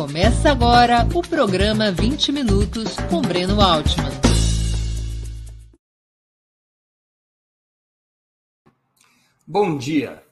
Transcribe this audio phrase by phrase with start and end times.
[0.00, 4.10] Começa agora o programa 20 Minutos com Breno Altman.
[9.46, 10.24] Bom dia.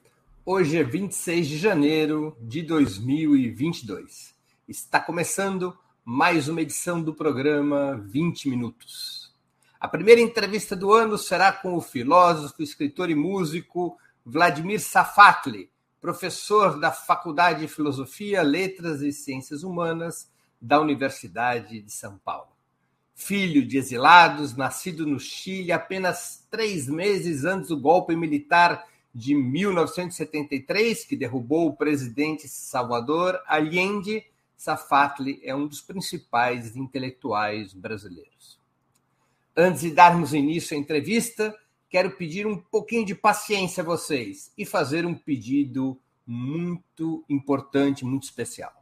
[0.43, 4.35] Hoje é 26 de janeiro de 2022.
[4.67, 9.35] Está começando mais uma edição do programa 20 Minutos.
[9.78, 15.69] A primeira entrevista do ano será com o filósofo, escritor e músico Vladimir Safatli
[16.01, 22.50] professor da Faculdade de Filosofia, Letras e Ciências Humanas da Universidade de São Paulo.
[23.14, 31.04] Filho de exilados, nascido no Chile apenas três meses antes do golpe militar de 1973,
[31.04, 34.24] que derrubou o presidente Salvador Allende,
[34.56, 38.59] Safatli é um dos principais intelectuais brasileiros.
[39.56, 41.56] Antes de darmos início à entrevista,
[41.88, 48.24] quero pedir um pouquinho de paciência a vocês e fazer um pedido muito importante, muito
[48.24, 48.73] especial.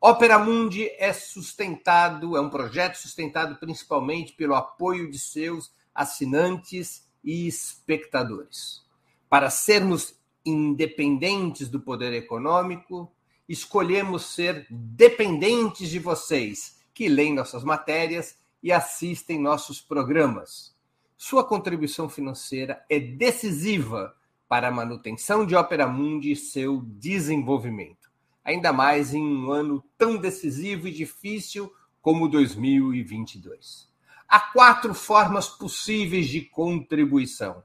[0.00, 7.46] Opera Mundi é sustentado, é um projeto sustentado principalmente pelo apoio de seus assinantes e
[7.46, 8.84] espectadores.
[9.28, 13.10] Para sermos independentes do poder econômico,
[13.48, 20.73] escolhemos ser dependentes de vocês, que leem nossas matérias e assistem nossos programas
[21.16, 24.14] sua contribuição financeira é decisiva
[24.48, 28.10] para a manutenção de Opera Mundi e seu desenvolvimento,
[28.44, 33.88] ainda mais em um ano tão decisivo e difícil como 2022.
[34.28, 37.62] Há quatro formas possíveis de contribuição.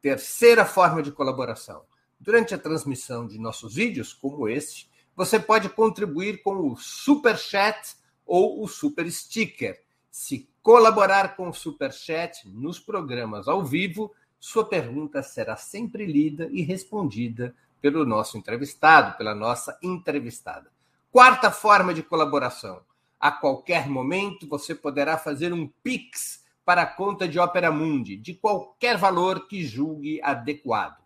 [0.00, 1.82] Terceira forma de colaboração
[2.20, 7.96] Durante a transmissão de nossos vídeos, como este, você pode contribuir com o Super Chat
[8.26, 9.82] ou o Super Sticker.
[10.10, 16.46] Se colaborar com o Super Chat nos programas ao vivo, sua pergunta será sempre lida
[16.52, 20.70] e respondida pelo nosso entrevistado, pela nossa entrevistada.
[21.10, 22.82] Quarta forma de colaboração.
[23.18, 28.34] A qualquer momento você poderá fazer um Pix para a conta de Opera Mundi, de
[28.34, 30.99] qualquer valor que julgue adequado.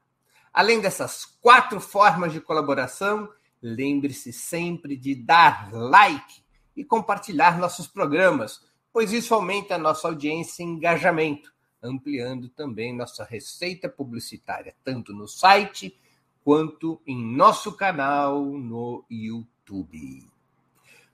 [0.54, 3.28] Além dessas quatro formas de colaboração,
[3.62, 8.62] lembre-se sempre de dar like e compartilhar nossos programas
[8.96, 15.28] pois isso aumenta a nossa audiência e engajamento, ampliando também nossa receita publicitária, tanto no
[15.28, 16.00] site
[16.46, 20.26] quanto em nosso canal no YouTube.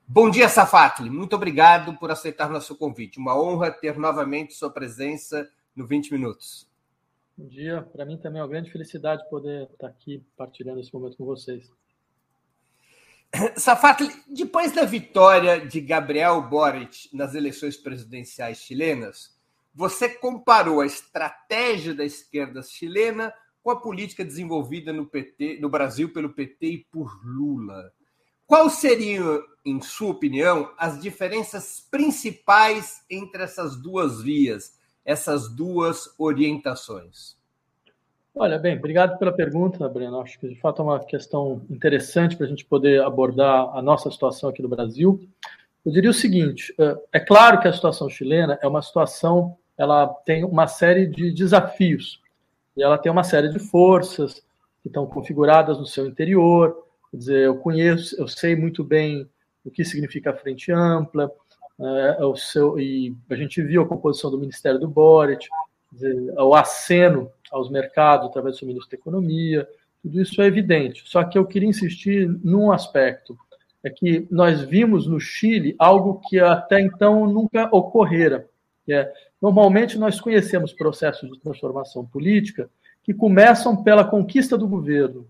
[0.08, 1.10] Bom dia, Safatli.
[1.10, 3.18] Muito obrigado por aceitar nosso convite.
[3.18, 6.70] Uma honra ter novamente sua presença no 20 Minutos.
[7.36, 7.82] Bom dia.
[7.82, 11.68] Para mim também é uma grande felicidade poder estar aqui partilhando esse momento com vocês.
[13.56, 19.36] Safatli, depois da vitória de Gabriel Boric nas eleições presidenciais chilenas,
[19.74, 23.34] você comparou a estratégia da esquerda chilena
[23.64, 27.94] com a política desenvolvida no PT, no Brasil pelo PT e por Lula.
[28.46, 37.38] Quais seriam, em sua opinião, as diferenças principais entre essas duas vias, essas duas orientações?
[38.34, 40.22] Olha, bem, obrigado pela pergunta, Breno.
[40.22, 44.10] Acho que de fato é uma questão interessante para a gente poder abordar a nossa
[44.10, 45.28] situação aqui no Brasil.
[45.86, 50.08] Eu diria o seguinte: é, é claro que a situação chilena é uma situação, ela
[50.08, 52.22] tem uma série de desafios
[52.78, 54.36] e ela tem uma série de forças
[54.82, 56.86] que estão configuradas no seu interior.
[57.12, 59.30] Quer dizer, eu conheço, eu sei muito bem
[59.66, 61.30] o que significa a frente ampla,
[61.80, 65.48] é, o seu, e a gente viu a composição do Ministério do Boric,
[65.92, 69.68] dizer, o aceno aos mercados através do ministro da Economia,
[70.02, 71.04] tudo isso é evidente.
[71.06, 73.38] Só que eu queria insistir num aspecto,
[73.84, 78.48] é que nós vimos no Chile algo que até então nunca ocorrera.
[78.90, 79.12] É,
[79.42, 82.70] normalmente nós conhecemos processos de transformação política
[83.04, 85.28] que começam pela conquista do governo.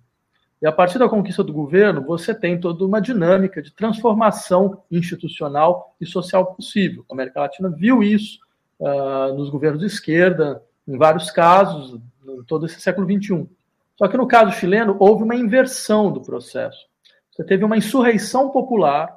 [0.61, 5.95] E a partir da conquista do governo, você tem toda uma dinâmica de transformação institucional
[5.99, 7.03] e social possível.
[7.09, 8.39] A América Latina viu isso
[8.81, 13.47] uh, nos governos de esquerda, em vários casos, em todo esse século XXI.
[13.95, 16.89] Só que no caso chileno, houve uma inversão do processo.
[17.31, 19.15] Você teve uma insurreição popular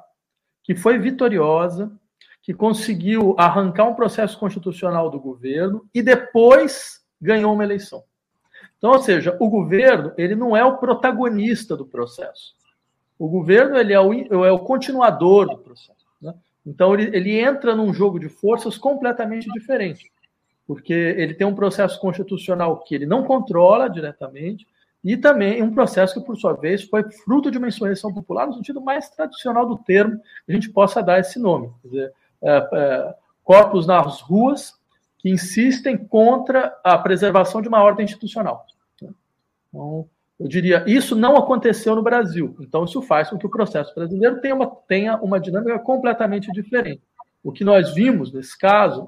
[0.63, 1.91] que foi vitoriosa,
[2.41, 8.03] que conseguiu arrancar um processo constitucional do governo e depois ganhou uma eleição.
[8.77, 12.53] Então, ou seja, o governo ele não é o protagonista do processo.
[13.17, 14.13] O governo ele é o,
[14.45, 15.94] é o continuador do processo.
[16.65, 16.73] Né?
[16.73, 20.11] Então, ele, ele entra num jogo de forças completamente diferente,
[20.67, 24.67] porque ele tem um processo constitucional que ele não controla diretamente,
[25.03, 28.55] e também um processo que, por sua vez, foi fruto de uma insurreição popular, no
[28.55, 31.71] sentido mais tradicional do termo, que a gente possa dar esse nome.
[31.83, 34.73] Quer dizer, é, é, corpos nas ruas
[35.19, 38.65] que insistem contra a preservação de uma ordem institucional.
[39.69, 40.09] Então,
[40.39, 42.55] eu diria, isso não aconteceu no Brasil.
[42.59, 47.01] Então, isso faz com que o processo brasileiro tenha uma, tenha uma dinâmica completamente diferente.
[47.41, 49.07] O que nós vimos nesse caso,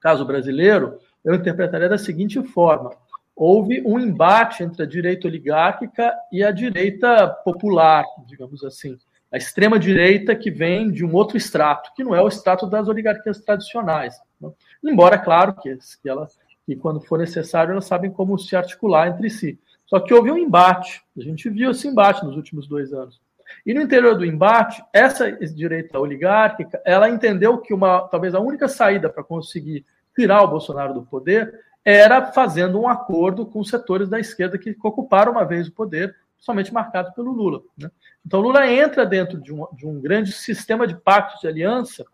[0.00, 2.90] caso brasileiro, eu interpretaria da seguinte forma:
[3.34, 8.98] houve um embate entre a direita oligárquica e a direita popular, digamos assim.
[9.32, 13.40] A extrema-direita que vem de um outro extrato, que não é o extrato das oligarquias
[13.40, 14.18] tradicionais.
[14.40, 14.50] Né?
[14.82, 16.26] Embora, claro, que, que, ela,
[16.64, 19.58] que quando for necessário elas sabem como se articular entre si.
[19.88, 21.02] Só que houve um embate.
[21.16, 23.20] A gente viu esse embate nos últimos dois anos.
[23.64, 28.68] E no interior do embate, essa direita oligárquica, ela entendeu que uma, talvez a única
[28.68, 34.08] saída para conseguir tirar o Bolsonaro do poder era fazendo um acordo com os setores
[34.10, 37.62] da esquerda que ocuparam uma vez o poder, somente marcado pelo Lula.
[37.78, 37.90] Né?
[38.26, 42.04] Então, Lula entra dentro de um, de um, grande sistema de pactos de aliança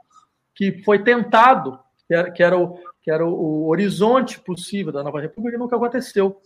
[0.54, 5.02] que foi tentado, que era, que era, o, que era o, o horizonte possível da
[5.02, 6.40] nova república e nunca aconteceu.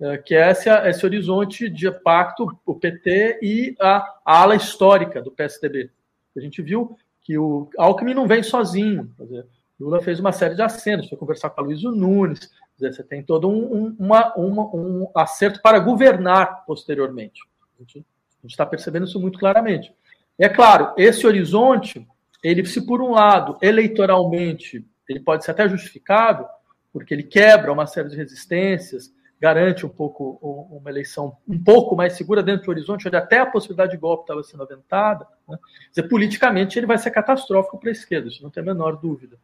[0.00, 5.32] É, que é esse, esse horizonte de pacto, o PT e a, ala histórica do
[5.32, 5.90] PSDB.
[6.36, 9.12] A gente viu que o Alckmin não vem sozinho.
[9.18, 9.44] Dizer,
[9.78, 13.24] Lula fez uma série de acenos, foi conversar com a Luiz Nunes, dizer, você tem
[13.24, 17.42] todo um, um, uma, uma, um acerto para governar posteriormente.
[17.76, 18.04] A gente
[18.44, 19.92] está percebendo isso muito claramente.
[20.38, 22.06] E é claro, esse horizonte,
[22.42, 26.46] ele se por um lado, eleitoralmente, ele pode ser até justificável,
[26.92, 30.38] porque ele quebra uma série de resistências, garante um pouco
[30.70, 34.24] uma eleição um pouco mais segura dentro do horizonte, onde até a possibilidade de golpe
[34.24, 35.56] estava sendo aventada, né?
[35.90, 39.38] dizer, politicamente ele vai ser catastrófico para a esquerda, isso não tem a menor dúvida.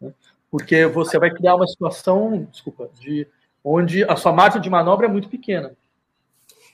[0.00, 0.12] Né?
[0.50, 3.26] Porque você vai criar uma situação, desculpa, de
[3.64, 5.74] onde a sua margem de manobra é muito pequena.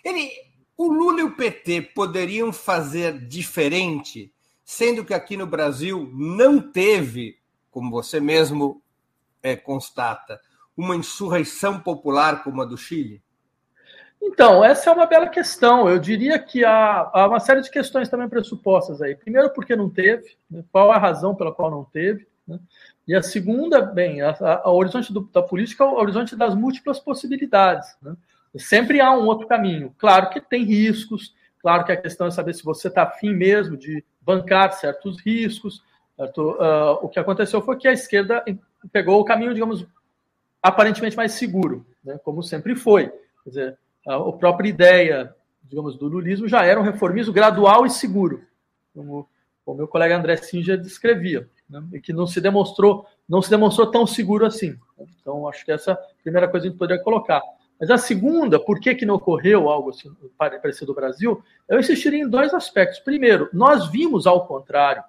[0.04, 0.30] Ele,
[0.76, 4.32] o Lula e o PT poderiam fazer diferente,
[4.64, 7.38] sendo que aqui no Brasil não teve,
[7.70, 8.82] como você mesmo
[9.42, 10.40] é, constata,
[10.76, 13.22] uma insurreição popular como a do Chile?
[14.26, 15.88] Então, essa é uma bela questão.
[15.88, 19.14] Eu diria que há, há uma série de questões também pressupostas aí.
[19.14, 20.64] Primeiro, porque não teve, né?
[20.72, 22.26] qual a razão pela qual não teve.
[22.48, 22.58] Né?
[23.06, 27.86] E a segunda, bem, o horizonte do, da política é o horizonte das múltiplas possibilidades.
[28.02, 28.16] Né?
[28.56, 29.94] Sempre há um outro caminho.
[29.98, 33.76] Claro que tem riscos, claro que a questão é saber se você está afim mesmo
[33.76, 35.82] de bancar certos riscos.
[36.16, 36.52] Certo?
[36.52, 38.42] Uh, o que aconteceu foi que a esquerda
[38.90, 39.86] pegou o caminho, digamos,
[40.64, 43.12] aparentemente mais seguro, né, como sempre foi.
[43.44, 43.78] Quer dizer,
[44.08, 48.42] a, a própria ideia, digamos, do lulismo já era um reformismo gradual e seguro,
[48.94, 49.28] como
[49.66, 53.90] o meu colega André Singer descrevia, né, e que não se demonstrou não se demonstrou
[53.90, 54.78] tão seguro assim.
[55.20, 57.42] Então, acho que essa é a primeira coisa que a gente poderia colocar.
[57.80, 62.20] Mas a segunda, por que, que não ocorreu algo assim parecido no Brasil, eu insistiria
[62.20, 62.98] em dois aspectos.
[63.00, 65.02] Primeiro, nós vimos, ao contrário,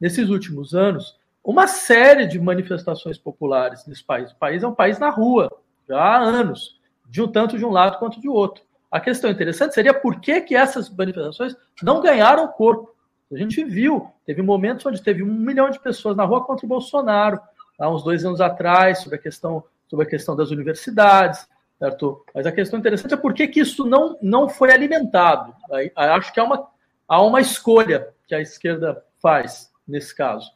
[0.00, 4.30] nesses últimos anos, uma série de manifestações populares nesse país.
[4.32, 5.50] O país é um país na rua,
[5.88, 6.78] já há anos,
[7.08, 8.62] de um tanto de um lado quanto de outro.
[8.90, 12.94] A questão interessante seria por que, que essas manifestações não ganharam corpo.
[13.32, 16.68] A gente viu, teve momentos onde teve um milhão de pessoas na rua contra o
[16.68, 17.40] Bolsonaro,
[17.78, 21.46] há uns dois anos atrás, sobre a questão, sobre a questão das universidades,
[21.78, 22.24] certo?
[22.34, 25.54] Mas a questão interessante é por que, que isso não, não foi alimentado.
[25.94, 26.68] Acho que há uma,
[27.08, 30.50] há uma escolha que a esquerda faz nesse caso.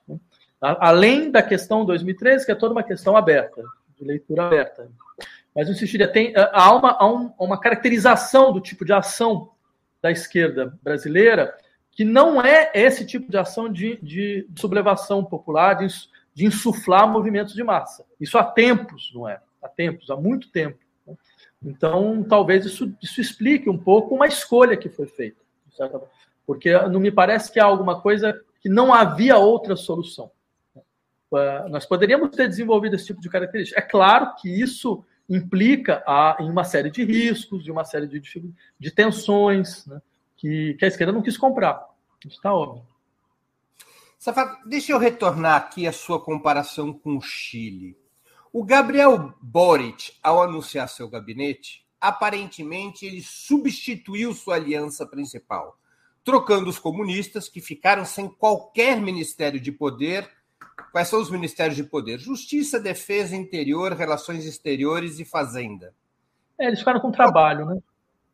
[0.80, 3.62] Além da questão 2013, que é toda uma questão aberta,
[3.98, 4.88] de leitura aberta.
[5.54, 9.50] Mas eu insistiria, tem, há, uma, há um, uma caracterização do tipo de ação
[10.02, 11.54] da esquerda brasileira
[11.92, 15.86] que não é esse tipo de ação de, de sublevação popular, de,
[16.34, 18.04] de insuflar movimentos de massa.
[18.20, 19.40] Isso há tempos, não é?
[19.62, 20.78] Há tempos, há muito tempo.
[21.06, 21.14] Né?
[21.62, 25.40] Então, talvez isso, isso explique um pouco uma escolha que foi feita.
[26.44, 30.30] Porque não me parece que há alguma coisa que não havia outra solução.
[31.36, 33.78] Ah, nós poderíamos ter desenvolvido esse tipo de característica.
[33.78, 38.20] É claro que isso implica a, em uma série de riscos, de uma série de,
[38.78, 40.00] de tensões né,
[40.36, 41.86] que, que a esquerda não quis comprar.
[42.24, 42.84] Isso está óbvio.
[44.18, 47.96] Safato, deixa eu retornar aqui a sua comparação com o Chile.
[48.50, 55.78] O Gabriel Boric, ao anunciar seu gabinete, aparentemente ele substituiu sua aliança principal,
[56.22, 60.30] trocando os comunistas que ficaram sem qualquer ministério de poder.
[60.92, 62.18] Quais são os ministérios de poder?
[62.18, 65.94] Justiça, Defesa, Interior, Relações Exteriores e Fazenda.
[66.58, 67.78] É, eles ficaram com trabalho, né?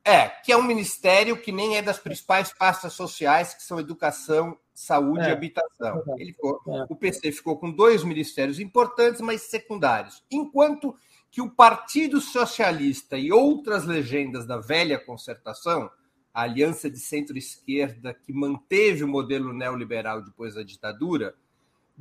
[0.05, 4.57] É, que é um ministério que nem é das principais pastas sociais, que são educação,
[4.73, 6.03] saúde é, e habitação.
[6.09, 6.87] É, Ele ficou, é.
[6.89, 10.25] O PC ficou com dois ministérios importantes, mas secundários.
[10.31, 10.97] Enquanto
[11.31, 15.91] que o Partido Socialista e outras legendas da velha concertação,
[16.33, 21.35] a aliança de centro-esquerda que manteve o modelo neoliberal depois da ditadura,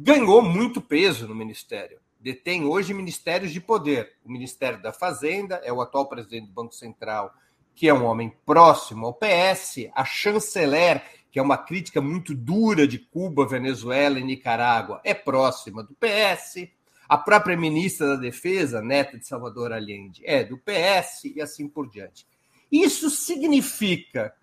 [0.02, 2.00] ganhou muito peso no ministério.
[2.22, 4.14] Detém hoje ministérios de poder.
[4.24, 7.34] O Ministério da Fazenda é o atual presidente do Banco Central,
[7.76, 12.88] que é um homem próximo ao PS, a chanceler, que é uma crítica muito dura
[12.88, 16.70] de Cuba, Venezuela e Nicarágua, é próxima do PS.
[17.08, 21.90] A própria ministra da Defesa, neta de Salvador Allende, é do PS e assim por
[21.90, 22.26] diante.
[22.72, 24.34] Isso significa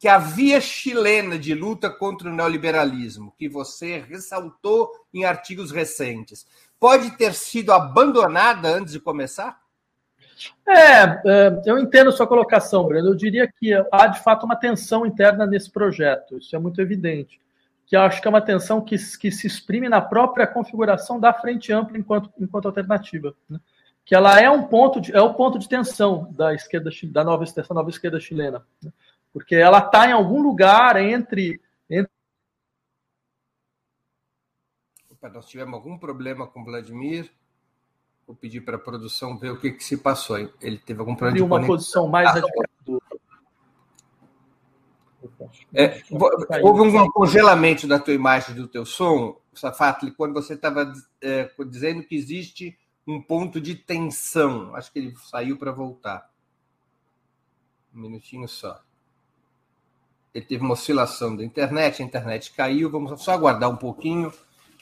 [0.00, 6.46] que a via chilena de luta contra o neoliberalismo, que você ressaltou em artigos recentes,
[6.80, 9.60] pode ter sido abandonada antes de começar?
[10.66, 13.08] É, é, eu entendo sua colocação, Breno.
[13.08, 17.38] Eu diria que há de fato uma tensão interna nesse projeto, isso é muito evidente.
[17.84, 21.74] Que acho que é uma tensão que, que se exprime na própria configuração da frente
[21.74, 23.34] ampla enquanto, enquanto alternativa.
[23.50, 23.60] Né?
[24.02, 27.44] Que ela é um ponto de, é o ponto de tensão da esquerda da nova,
[27.44, 28.64] dessa nova esquerda chilena.
[28.82, 28.90] Né?
[29.32, 32.10] Porque ela está em algum lugar entre, entre.
[35.10, 37.30] Opa, nós tivemos algum problema com Vladimir.
[38.26, 40.36] Vou pedir para a produção ver o que, que se passou.
[40.60, 42.40] Ele teve algum problema de uma posição mais ah.
[45.72, 46.02] É,
[46.62, 52.02] houve um congelamento da tua imagem do teu som, Safatli, quando você estava é, dizendo
[52.02, 54.74] que existe um ponto de tensão.
[54.74, 56.30] Acho que ele saiu para voltar.
[57.94, 58.80] Um minutinho só.
[60.34, 62.90] Ele teve uma oscilação da internet, a internet caiu.
[62.90, 64.32] Vamos só aguardar um pouquinho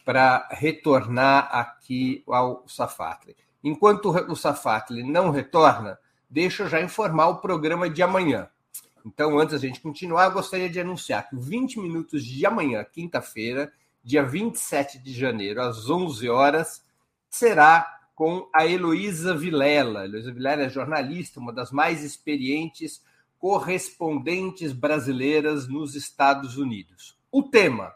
[0.05, 3.37] para retornar aqui ao Safatli.
[3.63, 5.99] Enquanto o Safatli não retorna,
[6.31, 8.49] deixa eu já informar o programa de amanhã.
[9.05, 13.73] Então, antes da gente continuar, eu gostaria de anunciar que 20 minutos de amanhã, quinta-feira,
[14.03, 16.83] dia 27 de janeiro, às 11 horas,
[17.31, 20.05] será com a Heloísa Vilela.
[20.05, 23.03] Heloísa Vilela é jornalista, uma das mais experientes
[23.39, 27.17] correspondentes brasileiras nos Estados Unidos.
[27.31, 27.95] O tema: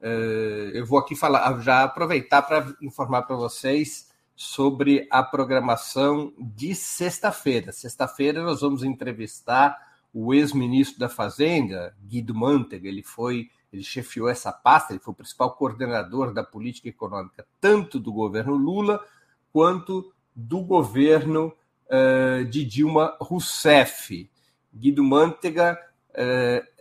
[0.00, 6.74] Eh, eu vou aqui falar, já aproveitar para informar para vocês sobre a programação de
[6.74, 7.72] sexta-feira.
[7.72, 9.76] Sexta-feira nós vamos entrevistar
[10.12, 12.86] o ex-ministro da Fazenda, Guido Mantega.
[12.86, 17.98] Ele foi, ele chefiou essa pasta, ele foi o principal coordenador da política econômica, tanto
[17.98, 19.04] do governo Lula
[19.52, 21.52] quanto do governo
[21.86, 24.30] uh, de Dilma Rousseff.
[24.72, 25.78] Guido Mantega
[26.10, 26.74] uh,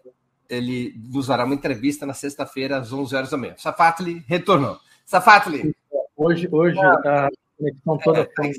[0.47, 3.55] ele nos dará uma entrevista na sexta-feira, às 11 horas da manhã.
[3.57, 4.77] Safatli retornou.
[5.03, 5.75] Safatli.
[6.15, 8.51] Hoje, hoje a conexão toda é, foi.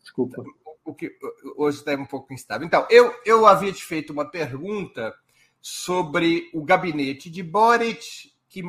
[0.00, 0.42] Desculpa.
[0.84, 1.16] o que
[1.56, 2.66] hoje está um pouco instável.
[2.66, 5.14] Então, eu, eu havia te feito uma pergunta
[5.68, 8.62] sobre o gabinete de Boric, que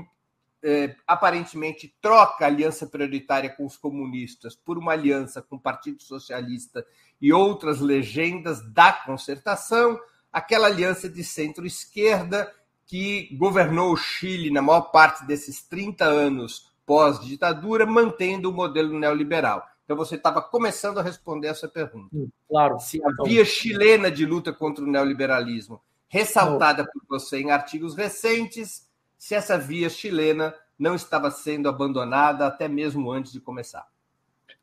[0.63, 6.01] é, aparentemente troca a aliança prioritária com os comunistas por uma aliança com o Partido
[6.01, 6.83] Socialista
[7.21, 9.99] e outras legendas da concertação,
[10.33, 12.51] aquela aliança de centro-esquerda
[12.83, 19.63] que governou o Chile na maior parte desses 30 anos pós-ditadura, mantendo o modelo neoliberal.
[19.85, 22.09] Então você estava começando a responder essa pergunta.
[22.49, 22.79] Claro.
[22.79, 28.87] Se a via chilena de luta contra o neoliberalismo, ressaltada por você em artigos recentes,
[29.17, 33.87] se essa via chilena não estava sendo abandonada até mesmo antes de começar.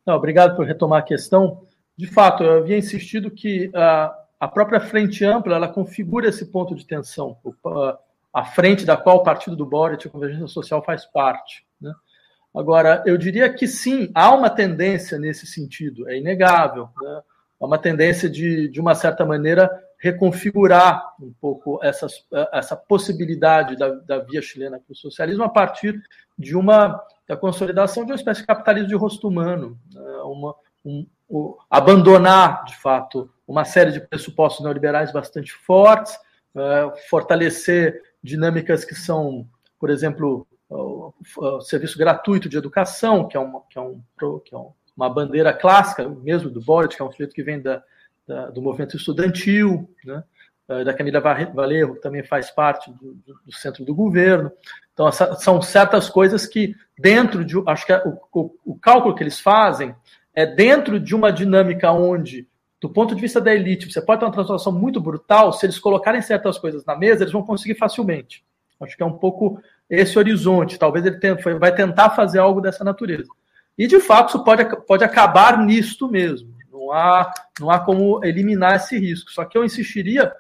[0.07, 1.67] Não, obrigado por retomar a questão.
[1.97, 6.87] De fato, eu havia insistido que a, própria frente ampla ela configura esse ponto de
[6.87, 7.37] tensão,
[8.33, 11.65] a frente da qual o partido do Boric, a Convergência Social, faz parte.
[11.81, 11.93] Né?
[12.55, 16.89] Agora, eu diria que sim, há uma tendência nesse sentido, é inegável.
[17.01, 17.23] Né?
[17.61, 19.71] Há uma tendência de, de uma certa maneira,
[20.05, 22.07] reconfigurar um pouco essa,
[22.53, 25.99] essa possibilidade da, da via chilena para o socialismo a partir
[26.39, 30.03] de uma da consolidação de uma espécie de capitalismo de rosto humano, né?
[30.25, 36.15] uma, um, um, abandonar, de fato, uma série de pressupostos neoliberais bastante fortes,
[36.55, 39.49] uh, fortalecer dinâmicas que são,
[39.81, 41.15] por exemplo, o,
[41.63, 44.03] serviço gratuito de educação, que é, uma, que é, um,
[44.45, 44.59] que é
[44.95, 47.83] uma bandeira clássica mesmo do Boric, que é um sujeito que vem da,
[48.27, 50.23] da, do movimento estudantil, né?
[50.67, 53.15] Eh, da Camila Valerro, que também faz parte do,
[53.45, 54.51] do, centro do governo.
[54.95, 57.55] Então, essa, são certas coisas que, dentro de.
[57.67, 59.95] Acho que é o, o, o, cálculo que eles fazem
[60.35, 62.49] é dentro de uma dinâmica onde,
[62.81, 65.79] do ponto de vista da elite, você pode ter uma transformação muito brutal, se eles
[65.79, 68.43] colocarem certas coisas na mesa, eles vão conseguir facilmente.
[68.81, 70.79] Acho que é um pouco esse horizonte.
[70.79, 73.29] Talvez ele tenha, vai tentar fazer algo dessa natureza.
[73.77, 76.54] E, de fato, isso pode, pode acabar nisto mesmo.
[76.85, 79.31] Não há, não há como eliminar esse risco.
[79.31, 80.33] Só que eu insistiria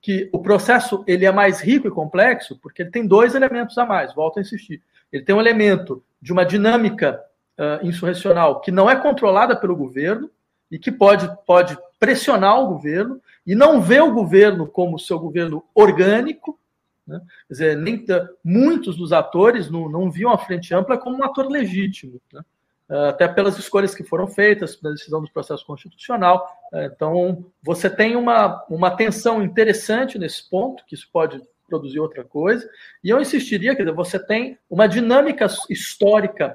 [0.00, 3.86] que o processo ele é mais rico e complexo porque ele tem dois elementos a
[3.86, 4.14] mais.
[4.14, 4.82] Volto a insistir.
[5.12, 7.20] Ele tem um elemento de uma dinâmica
[7.58, 10.28] uh, insurrecional que não é controlada pelo governo
[10.70, 15.62] e que pode, pode pressionar o governo e não vê o governo como seu governo
[15.74, 16.58] orgânico.
[17.06, 17.20] Né?
[17.46, 18.04] Quer dizer, nem,
[18.44, 22.20] muitos dos atores não, não viam a Frente Ampla como um ator legítimo.
[22.32, 22.42] Né?
[22.92, 26.46] Eh, até pelas escolhas que foram feitas, pela decisão do processo constitucional.
[26.74, 32.22] Eh, então, você tem uma, uma tensão interessante nesse ponto, que isso pode produzir outra
[32.22, 32.68] coisa,
[33.02, 36.54] e eu insistiria, dizer, você tem uma dinâmica histórica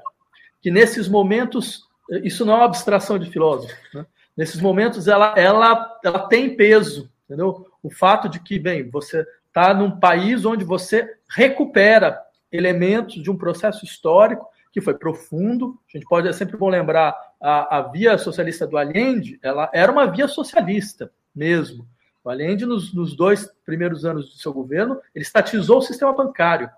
[0.62, 1.88] que nesses momentos,
[2.24, 4.06] isso não é uma abstração de filósofo, né?
[4.36, 7.66] nesses momentos ela, ela, ela tem peso, entendeu?
[7.82, 12.22] O fato de que, bem, você está num país onde você recupera
[12.52, 15.80] elementos de um processo histórico que foi profundo.
[15.92, 19.92] A gente pode é sempre bom lembrar a, a via socialista do Allende, ela era
[19.92, 21.88] uma via socialista mesmo.
[22.24, 26.70] O Allende, nos, nos dois primeiros anos do seu governo, ele estatizou o sistema bancário,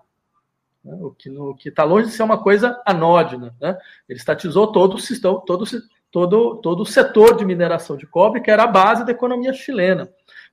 [0.82, 0.96] né?
[0.98, 3.54] o que está longe de ser uma coisa anódina.
[3.60, 3.76] Né?
[4.08, 5.64] Ele estatizou todo o sistema, todo,
[6.10, 10.08] todo, todo o setor de mineração de cobre, que era a base da economia chilena.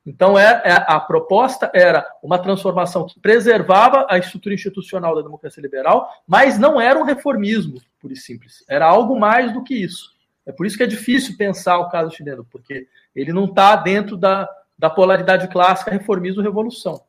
[0.05, 5.61] Então, é, é, a proposta era uma transformação que preservava a estrutura institucional da democracia
[5.61, 8.63] liberal, mas não era um reformismo, por e simples.
[8.69, 10.15] Era algo mais do que isso.
[10.45, 14.15] É por isso que é difícil pensar o caso chileno, porque ele não está dentro
[14.15, 14.47] da,
[14.79, 17.01] da polaridade clássica reformismo-revolução.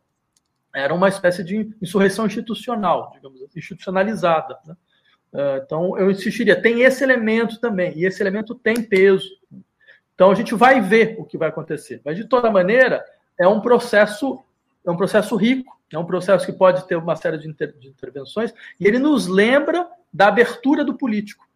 [0.75, 4.59] Era uma espécie de insurreição institucional, digamos assim, institucionalizada.
[4.67, 4.77] Né?
[5.33, 9.29] É, então, eu insistiria, tem esse elemento também, e esse elemento tem peso.
[10.14, 12.01] Então a gente vai ver o que vai acontecer.
[12.05, 13.05] Mas de toda maneira,
[13.38, 14.41] é um processo,
[14.85, 17.88] é um processo rico, é um processo que pode ter uma série de, inter, de
[17.88, 21.47] intervenções, e ele nos lembra da abertura do político.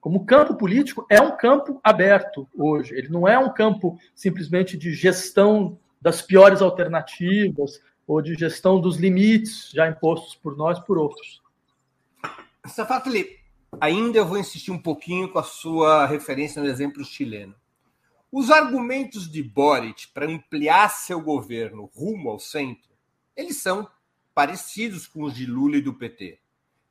[0.00, 2.94] Como campo político é um campo aberto hoje.
[2.94, 8.96] Ele não é um campo simplesmente de gestão das piores alternativas ou de gestão dos
[8.96, 11.40] limites já impostos por nós por outros.
[12.66, 13.38] Safatli,
[13.80, 17.54] ainda eu vou insistir um pouquinho com a sua referência no exemplo chileno.
[18.30, 22.90] Os argumentos de Boric para ampliar seu governo rumo ao centro,
[23.36, 23.88] eles são
[24.34, 26.38] parecidos com os de Lula e do PT.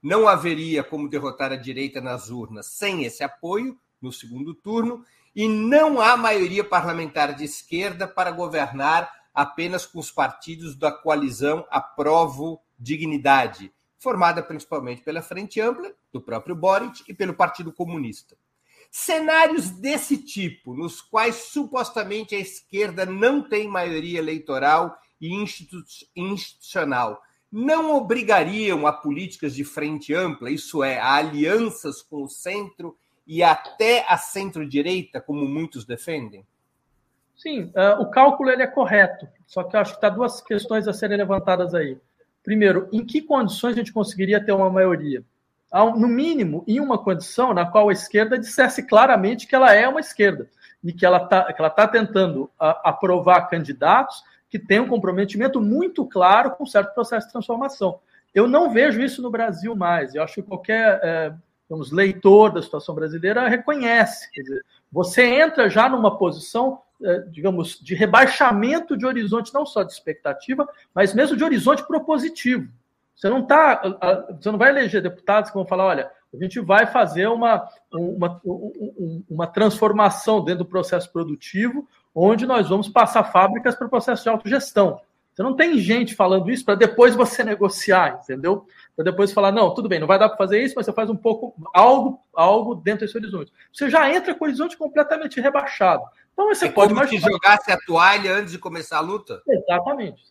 [0.02, 5.04] Não haveria como derrotar a direita nas urnas sem esse apoio no segundo turno
[5.36, 11.66] e não há maioria parlamentar de esquerda para governar apenas com os partidos da coalizão
[11.70, 18.38] Aprovo Dignidade, formada principalmente pela Frente Ampla, do próprio Boric, e pelo Partido Comunista.
[18.90, 25.34] Cenários desse tipo, nos quais supostamente a esquerda não tem maioria eleitoral e
[26.16, 32.98] institucional, não obrigariam a políticas de frente ampla, isso é, a alianças com o centro
[33.26, 36.46] e até a centro-direita, como muitos defendem?
[37.36, 40.88] Sim, uh, o cálculo ele é correto, só que eu acho que está duas questões
[40.88, 41.98] a serem levantadas aí.
[42.48, 45.22] Primeiro, em que condições a gente conseguiria ter uma maioria?
[45.98, 50.00] No mínimo, em uma condição na qual a esquerda dissesse claramente que ela é uma
[50.00, 50.48] esquerda
[50.82, 56.52] e que ela está tá tentando a, aprovar candidatos que têm um comprometimento muito claro
[56.52, 58.00] com certo processo de transformação.
[58.34, 60.16] Eu não vejo isso no Brasil mais.
[60.16, 61.34] Eu acho que qualquer é,
[61.64, 64.30] digamos, leitor da situação brasileira reconhece.
[64.34, 66.80] Dizer, você entra já numa posição,
[67.30, 72.72] digamos, de rebaixamento de horizonte, não só de expectativa, mas mesmo de horizonte propositivo.
[73.16, 73.82] Você não tá,
[74.40, 78.42] você não vai eleger deputados que vão falar, olha, a gente vai fazer uma, uma,
[79.30, 84.30] uma transformação dentro do processo produtivo, onde nós vamos passar fábricas para o processo de
[84.30, 85.00] autogestão.
[85.34, 88.66] Você não tem gente falando isso para depois você negociar, entendeu?
[88.96, 91.12] Para depois falar, não, tudo bem, não vai dar para fazer isso, mas você faz
[91.12, 93.54] um pouco, algo, algo dentro desse horizonte.
[93.72, 96.04] Você já entra com o horizonte completamente rebaixado.
[96.38, 99.42] Então você é pode como se jogasse a toalha antes de começar a luta?
[99.50, 100.22] Exatamente.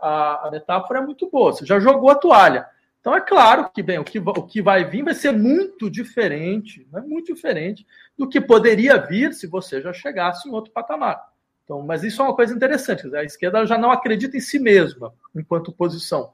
[0.00, 1.52] A, a metáfora é muito boa.
[1.52, 2.68] Você já jogou a toalha.
[3.00, 6.86] Então é claro que bem, o que, o que vai vir vai ser muito diferente,
[6.92, 7.00] né?
[7.00, 7.84] muito diferente
[8.16, 11.20] do que poderia vir se você já chegasse em outro patamar.
[11.64, 13.12] Então, mas isso é uma coisa interessante.
[13.16, 16.30] A esquerda já não acredita em si mesma enquanto posição.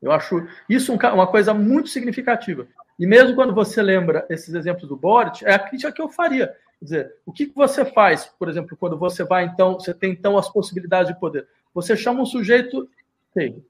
[0.00, 2.66] Eu acho isso uma coisa muito significativa.
[2.98, 6.54] E mesmo quando você lembra esses exemplos do Boric, é a crítica que eu faria.
[6.78, 10.38] Quer dizer, o que você faz, por exemplo, quando você vai, então, você tem então
[10.38, 11.46] as possibilidades de poder?
[11.74, 12.88] Você chama um sujeito,
[13.32, 13.64] sei,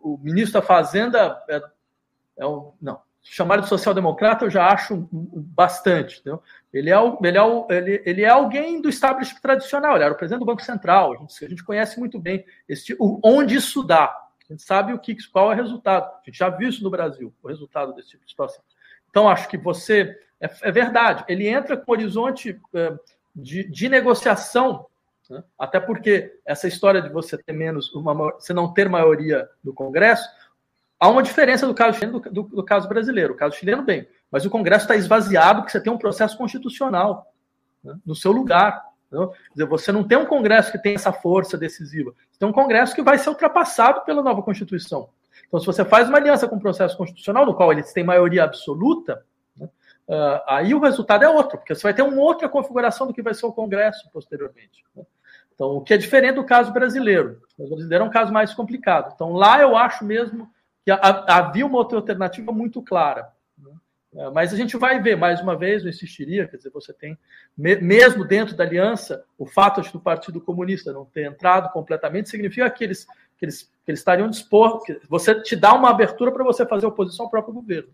[0.00, 1.62] o ministro da Fazenda é,
[2.38, 6.20] é um, não, chamar de social-democrata eu já acho bastante.
[6.20, 6.42] Entendeu?
[6.72, 10.40] Ele, é, ele, é, ele, ele é alguém do establishment tradicional, ele era o presidente
[10.40, 14.04] do Banco Central, a gente, a gente conhece muito bem esse, onde isso dá.
[14.48, 16.04] A gente sabe o que, qual é o resultado.
[16.04, 18.62] A gente já viu isso no Brasil, o resultado desse tipo de situação.
[19.10, 20.16] Então, acho que você.
[20.40, 22.94] É, é verdade, ele entra com horizonte é,
[23.34, 24.86] de, de negociação
[25.28, 25.42] né?
[25.58, 30.28] Até porque essa história de você ter menos, uma, você não ter maioria no Congresso,
[30.98, 33.34] há uma diferença do caso chileno do, do, do caso brasileiro.
[33.34, 37.32] O caso chileno, bem, mas o Congresso está esvaziado porque você tem um processo constitucional
[37.82, 37.96] né?
[38.04, 38.84] no seu lugar.
[39.10, 42.12] Quer dizer, você não tem um Congresso que tem essa força decisiva.
[42.30, 45.08] Você tem um Congresso que vai ser ultrapassado pela nova Constituição.
[45.46, 48.42] Então, se você faz uma aliança com o processo constitucional, no qual eles têm maioria
[48.42, 49.24] absoluta?
[50.08, 53.22] Uh, aí o resultado é outro, porque você vai ter uma outra configuração do que
[53.22, 54.84] vai ser o Congresso posteriormente.
[54.94, 55.04] Né?
[55.54, 57.40] Então, o que é diferente do caso brasileiro.
[57.58, 59.12] O brasileiro é um caso mais complicado.
[59.14, 60.50] Então, lá eu acho mesmo
[60.84, 63.32] que havia uma outra alternativa muito clara.
[63.58, 63.72] Né?
[64.14, 67.18] É, mas a gente vai ver, mais uma vez, eu insistiria, quer dizer, você tem,
[67.56, 72.84] mesmo dentro da aliança, o fato do Partido Comunista não ter entrado completamente significa que
[72.84, 73.06] eles,
[73.38, 77.24] que eles, que eles estariam dispostos, você te dá uma abertura para você fazer oposição
[77.24, 77.88] ao próprio governo.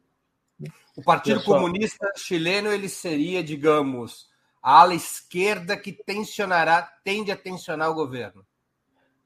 [0.96, 4.28] O Partido Comunista chileno, ele seria, digamos,
[4.62, 8.44] a ala esquerda que tensionará, tende a tensionar o governo?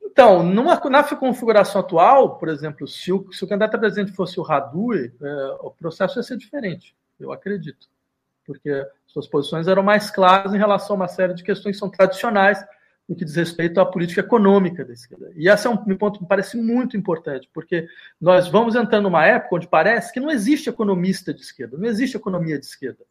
[0.02, 4.40] Então, numa, na configuração atual, por exemplo, se o, se o candidato a presidente fosse
[4.40, 7.88] o Radui, é, o processo ia ser diferente, eu acredito.
[8.46, 11.90] Porque suas posições eram mais claras em relação a uma série de questões que são
[11.90, 12.64] tradicionais
[13.08, 15.30] no que diz respeito à política econômica da esquerda.
[15.36, 17.86] E esse é um ponto que me parece muito importante, porque
[18.20, 22.16] nós vamos entrando numa época onde parece que não existe economista de esquerda, não existe
[22.16, 23.04] economia de esquerda.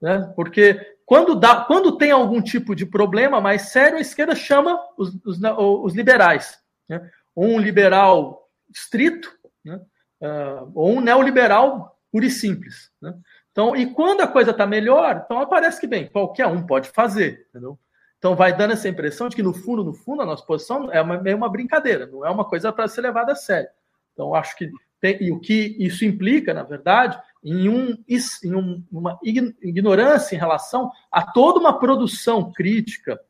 [0.00, 0.30] Né?
[0.36, 5.14] Porque quando, dá, quando tem algum tipo de problema mais sério, a esquerda chama os,
[5.24, 6.58] os, os liberais.
[6.86, 7.10] Né?
[7.34, 9.32] Um liberal estrito,
[9.64, 9.80] né?
[10.20, 12.90] uh, ou um neoliberal puro e simples.
[13.00, 13.14] Né?
[13.50, 17.46] Então, e quando a coisa está melhor, então parece que, bem, qualquer um pode fazer.
[17.48, 17.78] Entendeu?
[18.24, 20.98] Então vai dando essa impressão de que, no fundo, no fundo, a nossa posição é
[20.98, 23.68] uma, é uma brincadeira, não é uma coisa para ser levada a sério.
[24.14, 28.82] Então, acho que tem, e o que isso implica, na verdade, em, um, em um,
[28.90, 29.20] uma
[29.62, 33.20] ignorância em relação a toda uma produção crítica,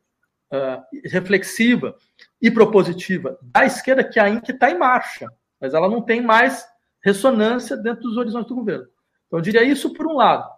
[0.52, 1.96] uh, reflexiva
[2.40, 5.28] e propositiva da esquerda que ainda está em marcha,
[5.60, 6.64] mas ela não tem mais
[7.02, 8.86] ressonância dentro dos horizontes do governo.
[9.26, 10.48] Então, eu diria isso por um lado.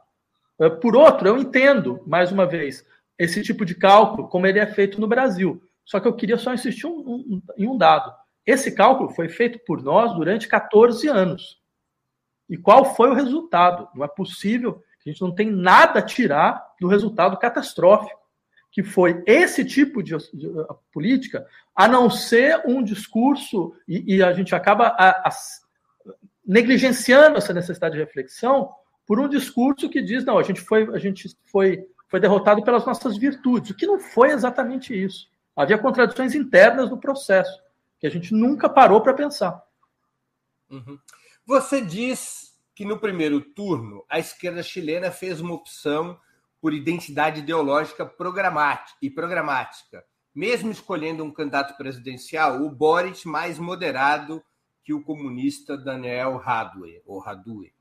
[0.59, 2.85] Uh, por outro, eu entendo, mais uma vez,
[3.19, 5.63] esse tipo de cálculo, como ele é feito no Brasil.
[5.85, 8.13] Só que eu queria só insistir um, um, em um dado.
[8.45, 11.61] Esse cálculo foi feito por nós durante 14 anos.
[12.49, 13.89] E qual foi o resultado?
[13.95, 18.21] Não é possível, a gente não tem nada a tirar do resultado catastrófico,
[18.71, 24.23] que foi esse tipo de, de, de política, a não ser um discurso, e, e
[24.23, 25.31] a gente acaba a, a,
[26.45, 28.71] negligenciando essa necessidade de reflexão
[29.07, 32.87] por um discurso que diz, não, a gente foi, a gente foi, foi derrotado pelas
[32.87, 35.29] nossas virtudes, o que não foi exatamente isso.
[35.55, 37.63] Havia contradições internas no processo,
[38.01, 39.63] que a gente nunca parou para pensar.
[40.71, 40.99] Uhum.
[41.45, 46.19] Você diz que no primeiro turno a esquerda chilena fez uma opção
[46.59, 50.03] por identidade ideológica programática e programática,
[50.35, 54.43] mesmo escolhendo um candidato presidencial, o Boric mais moderado
[54.83, 57.75] que o comunista Daniel Radue, ou Radue,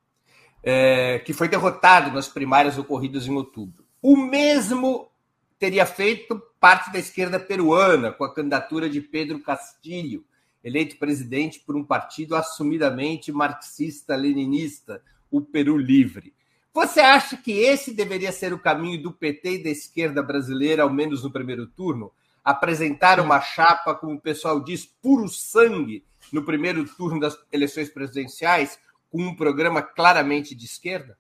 [0.62, 3.85] é, que foi derrotado nas primárias ocorridas em outubro.
[4.08, 5.10] O mesmo
[5.58, 10.24] teria feito parte da esquerda peruana, com a candidatura de Pedro Castilho,
[10.63, 16.36] eleito presidente por um partido assumidamente marxista-leninista, o Peru Livre.
[16.72, 20.89] Você acha que esse deveria ser o caminho do PT e da esquerda brasileira, ao
[20.94, 22.12] menos no primeiro turno?
[22.44, 28.78] Apresentar uma chapa, como o pessoal diz, puro sangue no primeiro turno das eleições presidenciais,
[29.12, 31.18] com um programa claramente de esquerda?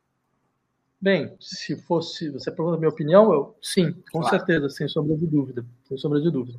[1.05, 4.29] Bem, se fosse, você pergunta a minha opinião, eu sim, com claro.
[4.37, 6.57] certeza, sem sombra de dúvida, sem sombra de dúvida.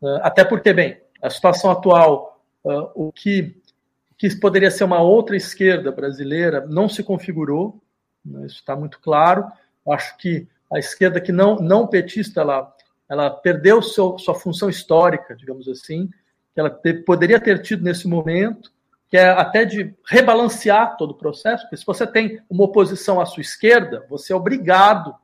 [0.00, 3.54] Uh, até porque, bem, a situação atual, uh, o que,
[4.16, 7.82] que poderia ser uma outra esquerda brasileira não se configurou,
[8.24, 9.44] né, isso está muito claro.
[9.86, 12.74] Acho que a esquerda que não, não petista, ela,
[13.10, 16.08] ela perdeu seu, sua função histórica, digamos assim,
[16.54, 18.72] que ela te, poderia ter tido nesse momento,
[19.12, 23.26] que é até de rebalancear todo o processo, porque se você tem uma oposição à
[23.26, 25.14] sua esquerda, você é obrigado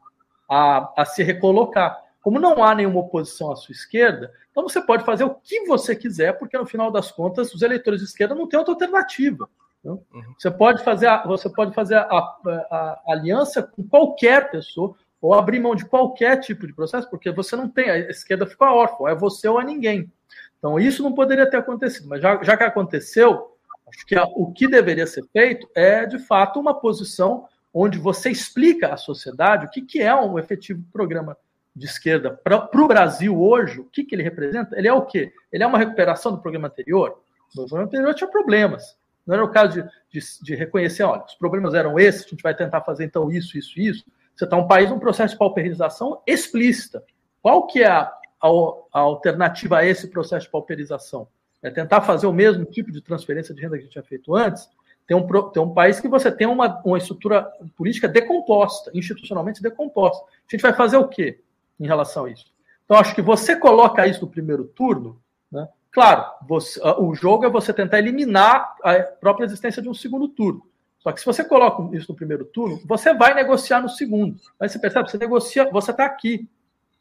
[0.47, 1.99] a, a se recolocar.
[2.21, 5.97] Como não há nenhuma oposição à sua esquerda, então você pode fazer o que você
[5.97, 9.49] quiser, porque no final das contas os eleitores de esquerda não têm outra alternativa.
[9.83, 9.99] Uhum.
[10.39, 12.37] Você pode fazer, a, você pode fazer a, a,
[12.71, 17.57] a, aliança com qualquer pessoa ou abrir mão de qualquer tipo de processo, porque você
[17.57, 20.13] não tem, a esquerda fica órfã, é você ou é ninguém.
[20.59, 23.57] Então isso não poderia ter acontecido, mas já, já que aconteceu,
[23.89, 28.95] acho que o que deveria ser feito é de fato uma posição onde você explica
[28.95, 31.37] à sociedade o que, que é um efetivo programa
[31.75, 34.77] de esquerda para o Brasil hoje, o que, que ele representa?
[34.77, 35.33] Ele é o quê?
[35.53, 37.23] Ele é uma recuperação do programa anterior?
[37.53, 38.97] O programa anterior tinha problemas.
[39.25, 42.43] Não era o caso de, de, de, reconhecer, olha, os problemas eram esses, a gente
[42.43, 44.05] vai tentar fazer então isso, isso, isso.
[44.35, 47.05] Você está um país num processo de pauperização explícita.
[47.43, 48.49] Qual que é a, a,
[48.93, 51.29] a, alternativa a esse processo de pauperização?
[51.63, 54.35] É tentar fazer o mesmo tipo de transferência de renda que a gente tinha feito
[54.35, 54.69] antes?
[55.07, 60.25] Tem um, tem um país que você tem uma, uma estrutura política decomposta, institucionalmente decomposta.
[60.25, 61.41] A gente vai fazer o quê
[61.81, 62.47] em relação a isso?
[62.85, 65.69] Então, acho que você coloca isso no primeiro turno, né?
[65.91, 70.29] Claro, você, ah, o jogo é você tentar eliminar a própria existência de um segundo
[70.29, 70.63] turno.
[70.99, 74.39] Só que se você coloca isso no primeiro turno, você vai negociar no segundo.
[74.61, 76.49] Aí você percebe, você negocia, você está aqui.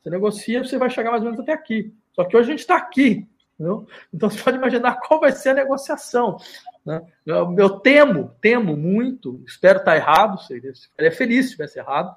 [0.02, 1.93] Você negocia, você vai chegar mais ou menos até aqui.
[2.13, 3.28] Só que hoje a gente está aqui.
[3.60, 3.88] Entendeu?
[4.13, 6.38] Então você pode imaginar qual vai ser a negociação.
[6.86, 7.02] Né?
[7.26, 12.15] Eu, eu, temo, temo muito, espero estar errado, seria, seria feliz se estivesse errado,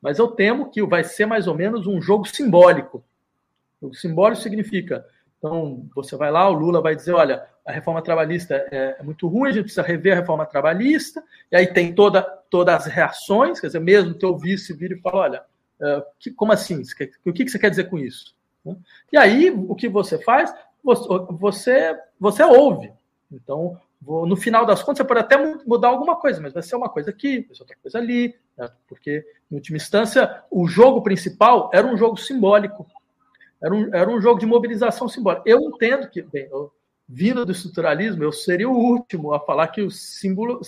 [0.00, 3.04] mas eu temo que vai ser mais ou menos um jogo simbólico.
[3.80, 5.04] O simbólico significa
[5.42, 9.26] então, você vai lá, o Lula vai dizer: olha, a reforma trabalhista é, é, muito
[9.26, 13.58] ruim, a gente precisa rever a reforma trabalhista, e aí tem toda, todas as reações,
[13.58, 15.42] quer dizer, mesmo teu vice vira e fala: olha,
[15.82, 16.80] é, que, como assim?
[17.26, 18.36] O que, que você quer dizer com isso?
[18.64, 18.76] Né?
[19.12, 20.54] E aí, o que você faz?
[20.82, 22.92] Você, você ouve.
[23.30, 26.88] Então, no final das contas, você pode até mudar alguma coisa, mas vai ser uma
[26.88, 28.68] coisa aqui, vai ser outra coisa ali, né?
[28.88, 32.86] porque, em última instância, o jogo principal era um jogo simbólico
[33.62, 35.44] era um, era um jogo de mobilização simbólica.
[35.46, 36.72] Eu entendo que, bem, eu,
[37.08, 40.60] vindo do estruturalismo, eu seria o último a falar que o símbolo,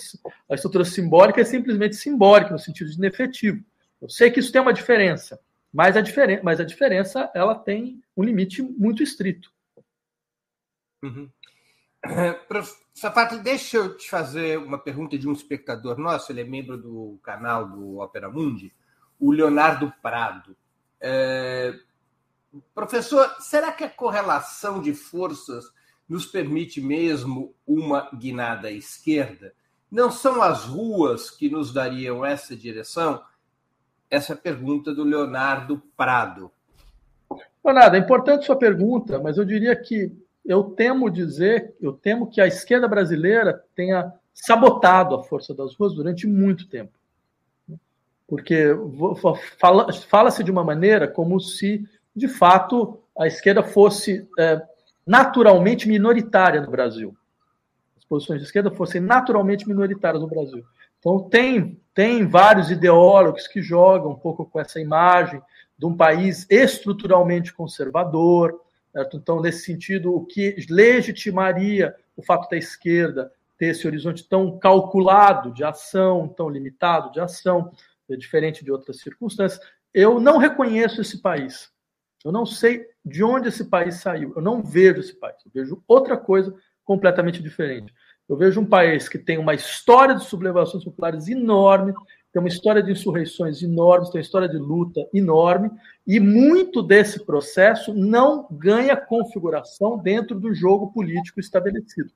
[0.49, 3.61] a estrutura simbólica é simplesmente simbólica, no sentido de inefetivo.
[4.01, 5.37] Eu sei que isso tem uma diferença,
[5.73, 6.03] mas a,
[6.41, 9.51] mas a diferença ela tem um limite muito estrito.
[11.05, 11.29] Uhum.
[12.93, 17.19] Safato, deixa eu te fazer uma pergunta de um espectador nosso, ele é membro do
[17.23, 18.73] canal do Opera Mundi,
[19.19, 20.55] o Leonardo Prado.
[20.99, 21.77] É,
[22.73, 25.65] Professor, será que a correlação de forças
[26.07, 29.53] nos permite mesmo uma guinada à esquerda?
[29.91, 33.21] Não são as ruas que nos dariam essa direção?
[34.09, 36.51] Essa é a pergunta do Leonardo Prado.
[37.63, 40.11] Leonardo, é importante sua pergunta, mas eu diria que
[40.45, 45.93] eu temo dizer, eu temo que a esquerda brasileira tenha sabotado a força das ruas
[45.93, 46.93] durante muito tempo.
[48.27, 48.69] Porque
[50.07, 54.61] fala-se de uma maneira como se de fato, a esquerda fosse é,
[55.05, 57.15] naturalmente minoritária no Brasil.
[57.97, 60.63] As posições de esquerda fossem naturalmente minoritárias no Brasil.
[60.99, 65.41] Então, tem, tem vários ideólogos que jogam um pouco com essa imagem
[65.77, 68.61] de um país estruturalmente conservador.
[68.95, 69.17] Certo?
[69.17, 75.51] Então, nesse sentido, o que legitimaria o fato da esquerda ter esse horizonte tão calculado
[75.51, 77.73] de ação, tão limitado de ação,
[78.09, 79.61] é diferente de outras circunstâncias.
[79.93, 81.69] Eu não reconheço esse país.
[82.23, 84.31] Eu não sei de onde esse país saiu.
[84.33, 85.35] Eu não vejo esse país.
[85.45, 86.55] Eu vejo outra coisa
[86.85, 87.93] completamente diferente.
[88.29, 91.93] Eu vejo um país que tem uma história de sublevações populares enorme,
[92.35, 95.71] tem uma história de insurreições enormes, tem uma história de luta enorme,
[96.05, 102.11] e muito desse processo não ganha configuração dentro do jogo político estabelecido.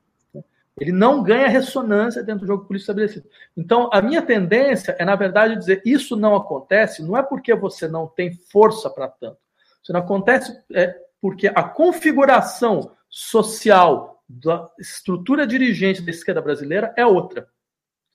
[0.77, 3.29] Ele não ganha ressonância dentro do jogo político estabelecido.
[3.55, 7.87] Então, a minha tendência é, na verdade, dizer isso não acontece, não é porque você
[7.87, 9.37] não tem força para tanto.
[9.81, 17.05] Isso não acontece é porque a configuração social da estrutura dirigente da esquerda brasileira é
[17.05, 17.47] outra.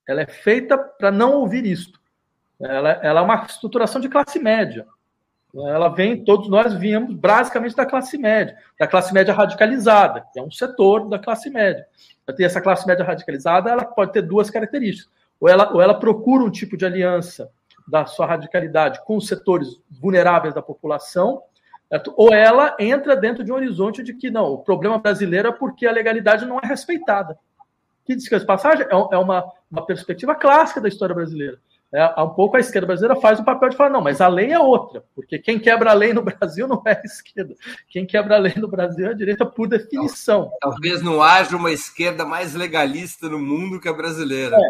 [0.08, 2.00] Ela é feita para não ouvir isto.
[2.60, 4.86] Ela, ela, é uma estruturação de classe média.
[5.54, 10.42] Ela vem, todos nós viemos basicamente da classe média, da classe média radicalizada, que é
[10.42, 11.86] um setor da classe média.
[12.36, 15.12] Ter essa classe média radicalizada, ela pode ter duas características.
[15.40, 17.50] Ou ela, ou ela procura um tipo de aliança
[17.86, 19.68] da sua radicalidade com os setores
[20.00, 21.42] vulneráveis da população,
[22.16, 25.86] ou ela entra dentro de um horizonte de que não, o problema brasileiro é porque
[25.86, 27.38] a legalidade não é respeitada.
[28.04, 31.58] Que diz que essa passagem é, é uma, uma perspectiva clássica da história brasileira.
[31.92, 34.50] É, um pouco a esquerda brasileira faz o papel de falar, não, mas a lei
[34.50, 37.54] é outra, porque quem quebra a lei no Brasil não é a esquerda.
[37.88, 40.50] Quem quebra a lei no Brasil é a direita por definição.
[40.60, 44.56] Talvez não haja uma esquerda mais legalista no mundo que a brasileira.
[44.56, 44.68] É,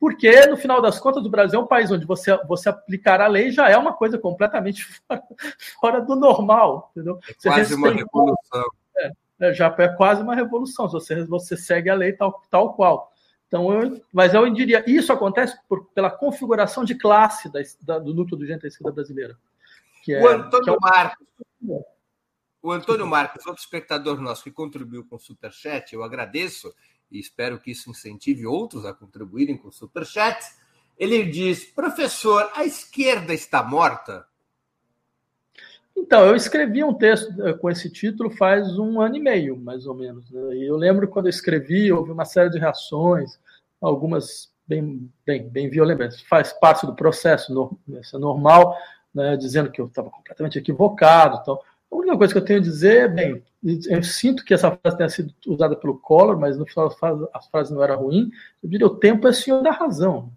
[0.00, 3.26] porque, no final das contas, o Brasil é um país onde você, você aplicar a
[3.26, 5.22] lei já é uma coisa completamente fora,
[5.80, 6.90] fora do normal.
[6.92, 7.18] Entendeu?
[7.28, 8.64] É quase uma revolução.
[9.40, 12.74] É, é, já é quase uma revolução, se você, você segue a lei tal, tal
[12.74, 13.12] qual.
[13.46, 18.14] Então, eu, mas eu diria, isso acontece por, pela configuração de classe da, da, do
[18.14, 19.38] núcleo do gente da esquerda brasileira.
[20.08, 21.26] É, o Antônio é Marcos.
[22.62, 26.74] O Antônio Marcos, outro espectador nosso que contribuiu com o Superchat, eu agradeço
[27.10, 30.42] e espero que isso incentive outros a contribuírem com o Superchat.
[30.98, 34.26] Ele diz: professor, a esquerda está morta?
[35.96, 39.86] Então, eu escrevi um texto eh, com esse título faz um ano e meio, mais
[39.86, 40.30] ou menos.
[40.30, 40.56] Né?
[40.56, 43.38] E eu lembro quando eu escrevi, houve uma série de reações,
[43.80, 46.20] algumas bem, bem, bem violentas.
[46.22, 48.76] Faz parte do processo, no, é normal,
[49.14, 49.36] né?
[49.36, 51.38] dizendo que eu estava completamente equivocado.
[51.40, 51.58] Então,
[51.90, 53.42] a única coisa que eu tenho a dizer é, bem,
[53.88, 56.94] eu sinto que essa frase tenha sido usada pelo Collor, mas no final
[57.32, 58.30] a frase não era ruim.
[58.62, 60.32] Eu diria: o tempo é senhor da razão.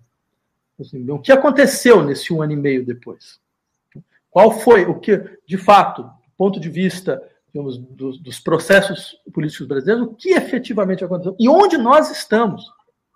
[0.80, 3.40] Assim, o que aconteceu nesse um ano e meio depois?
[4.38, 7.20] Qual foi o que, de fato, do ponto de vista
[7.52, 12.64] digamos, dos, dos processos políticos brasileiros, o que efetivamente aconteceu e onde nós estamos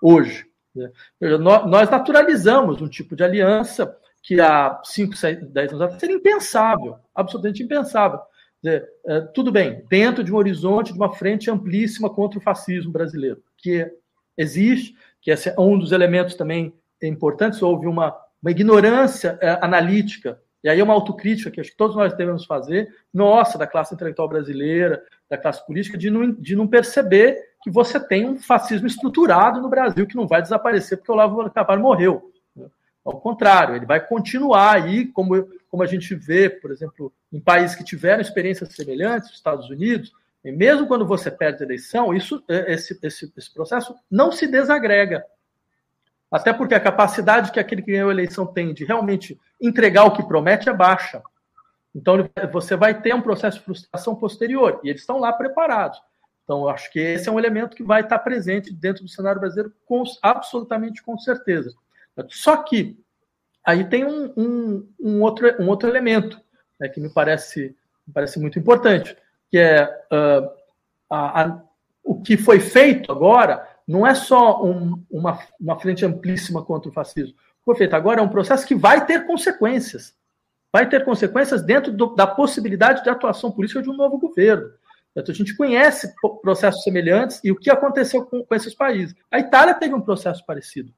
[0.02, 0.48] hoje?
[0.76, 0.90] Né?
[1.38, 5.14] Nós naturalizamos um tipo de aliança que há 5,
[5.52, 8.20] 10 anos atrás seria impensável, absolutamente impensável
[8.66, 13.44] é, tudo bem, dentro de um horizonte de uma frente amplíssima contra o fascismo brasileiro,
[13.60, 13.88] que
[14.36, 20.42] existe, que esse é um dos elementos também importantes, houve uma, uma ignorância é, analítica,
[20.64, 23.94] e aí é uma autocrítica que acho que todos nós devemos fazer, nossa, da classe
[23.94, 28.88] intelectual brasileira, da classe política, de não, de não perceber que você tem um fascismo
[28.88, 32.32] estruturado no Brasil que não vai desaparecer porque o Olavo Carvalho morreu.
[33.04, 37.76] Ao contrário, ele vai continuar aí, como, como a gente vê, por exemplo, em países
[37.76, 40.12] que tiveram experiências semelhantes, Estados Unidos,
[40.44, 44.48] e mesmo quando você perde a eleição, isso, é, esse, esse, esse processo não se
[44.48, 45.24] desagrega.
[46.32, 50.14] Até porque a capacidade que aquele que ganhou a eleição tem de realmente entregar o
[50.14, 51.22] que promete é baixa.
[51.94, 56.02] Então, você vai ter um processo de frustração posterior, e eles estão lá preparados.
[56.46, 59.42] Então, eu acho que esse é um elemento que vai estar presente dentro do cenário
[59.42, 61.74] brasileiro, com, absolutamente com certeza.
[62.30, 62.98] Só que
[63.66, 66.40] aí tem um, um, um outro, um outro elemento
[66.80, 67.76] né, que me parece,
[68.08, 69.16] me parece muito importante,
[69.50, 70.50] que é uh,
[71.10, 71.62] a, a,
[72.04, 76.94] o que foi feito agora não é só um, uma, uma frente amplíssima contra o
[76.94, 77.34] fascismo.
[77.34, 80.16] O que foi feito agora é um processo que vai ter consequências.
[80.72, 84.72] Vai ter consequências dentro do, da possibilidade de atuação política de um novo governo.
[85.12, 89.14] Então, a gente conhece processos semelhantes e o que aconteceu com, com esses países.
[89.30, 90.94] A Itália teve um processo parecido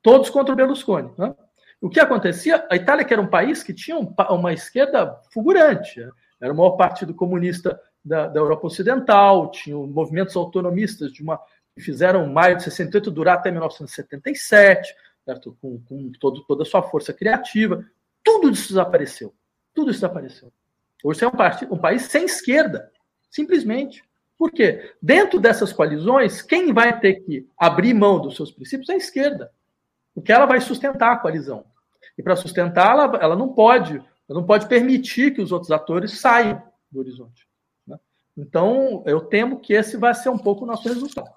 [0.00, 1.10] todos contra o Berlusconi.
[1.18, 1.34] Né?
[1.80, 2.64] O que acontecia?
[2.70, 6.10] A Itália, que era um país que tinha uma esquerda fulgurante, né?
[6.40, 11.40] era o maior partido comunista da, da Europa Ocidental, tinha movimentos autonomistas de uma,
[11.80, 15.56] fizeram maio de 68 durar até 1977, certo?
[15.60, 17.84] com, com todo, toda a sua força criativa.
[18.22, 19.34] Tudo isso desapareceu.
[19.74, 20.52] Tudo isso desapareceu.
[21.02, 22.90] Hoje é um, partido, um país sem esquerda,
[23.30, 24.04] simplesmente.
[24.38, 24.94] Por quê?
[25.00, 29.50] Dentro dessas coalizões, quem vai ter que abrir mão dos seus princípios é a esquerda
[30.14, 31.64] porque ela vai sustentar a coalizão.
[32.16, 33.96] E para sustentá-la, ela não pode,
[34.28, 37.46] ela não pode permitir que os outros atores saiam do horizonte.
[37.86, 37.98] Né?
[38.36, 41.32] Então, eu temo que esse vai ser um pouco o nosso resultado.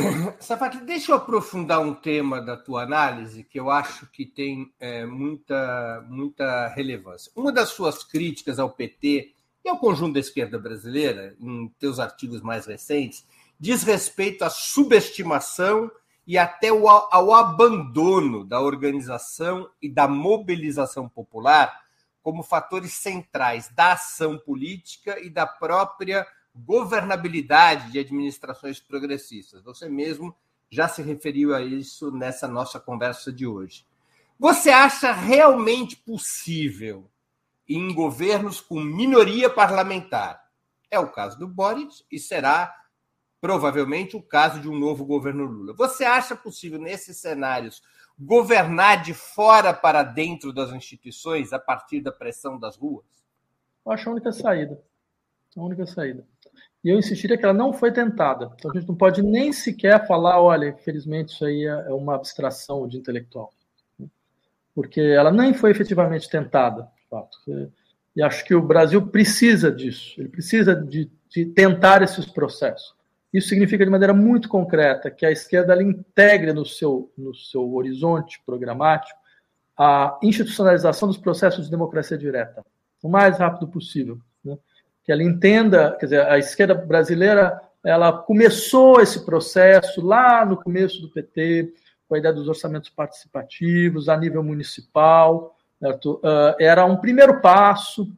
[0.40, 5.04] Safati, deixa eu aprofundar um tema da tua análise que eu acho que tem é,
[5.06, 7.30] muita, muita relevância.
[7.34, 9.34] Uma das suas críticas ao PT
[9.64, 13.26] e ao conjunto da esquerda brasileira, em teus artigos mais recentes,
[13.58, 15.90] diz respeito à subestimação
[16.26, 21.80] e até ao abandono da organização e da mobilização popular
[22.22, 29.62] como fatores centrais da ação política e da própria governabilidade de administrações progressistas.
[29.62, 30.34] Você mesmo
[30.70, 33.86] já se referiu a isso nessa nossa conversa de hoje.
[34.38, 37.10] Você acha realmente possível,
[37.68, 40.42] em governos com minoria parlamentar,
[40.90, 42.74] é o caso do Boric e será
[43.40, 45.72] provavelmente o caso de um novo governo Lula.
[45.74, 47.82] Você acha possível, nesses cenários,
[48.18, 53.06] governar de fora para dentro das instituições a partir da pressão das ruas?
[53.84, 54.82] Eu acho a única saída.
[55.56, 56.26] A única saída.
[56.82, 58.50] E eu insistiria que ela não foi tentada.
[58.56, 62.88] Então a gente não pode nem sequer falar, olha, infelizmente isso aí é uma abstração
[62.88, 63.52] de intelectual.
[64.74, 67.38] Porque ela nem foi efetivamente tentada, de fato.
[68.16, 70.18] E acho que o Brasil precisa disso.
[70.18, 72.94] Ele precisa de, de tentar esses processos.
[73.32, 77.74] Isso significa de maneira muito concreta que a esquerda ela integre no seu, no seu
[77.74, 79.18] horizonte programático
[79.76, 82.62] a institucionalização dos processos de democracia direta,
[83.02, 84.20] o mais rápido possível.
[85.04, 91.00] Que ela entenda, quer dizer, a esquerda brasileira ela começou esse processo lá no começo
[91.00, 91.72] do PT,
[92.08, 95.56] com a ideia dos orçamentos participativos a nível municipal.
[95.80, 96.20] Certo?
[96.22, 98.12] Ah, era um primeiro passo,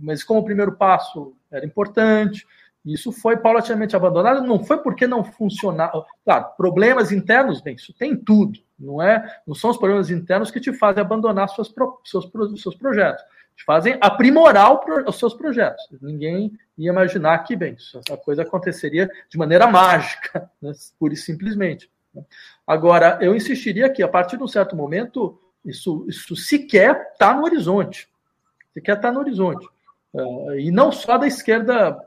[0.00, 2.46] mas como o primeiro passo era importante,
[2.84, 6.04] isso foi paulatinamente abandonado, não foi porque não funcionava.
[6.24, 9.40] Claro, problemas internos, bem, isso tem tudo, não é?
[9.46, 11.72] Não são os problemas internos que te fazem abandonar seus,
[12.04, 13.24] seus, seus projetos,
[13.62, 14.72] fazem aprimorar
[15.06, 15.86] os seus projetos.
[16.00, 20.72] Ninguém ia imaginar que, bem, essa coisa aconteceria de maneira mágica, né?
[20.98, 21.90] pura e simplesmente.
[22.14, 22.22] Né?
[22.66, 27.44] Agora, eu insistiria que, a partir de um certo momento, isso, isso sequer está no
[27.44, 28.08] horizonte.
[28.72, 29.66] Sequer está no horizonte.
[30.12, 31.98] Uh, e não só da esquerda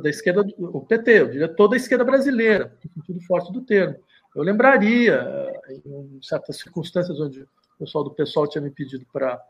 [0.00, 3.96] da esquerda, o PT, eu diria toda a esquerda brasileira, no sentido forte do termo.
[4.34, 5.52] Eu lembraria,
[5.86, 9.40] em certas circunstâncias onde o pessoal do pessoal tinha me pedido para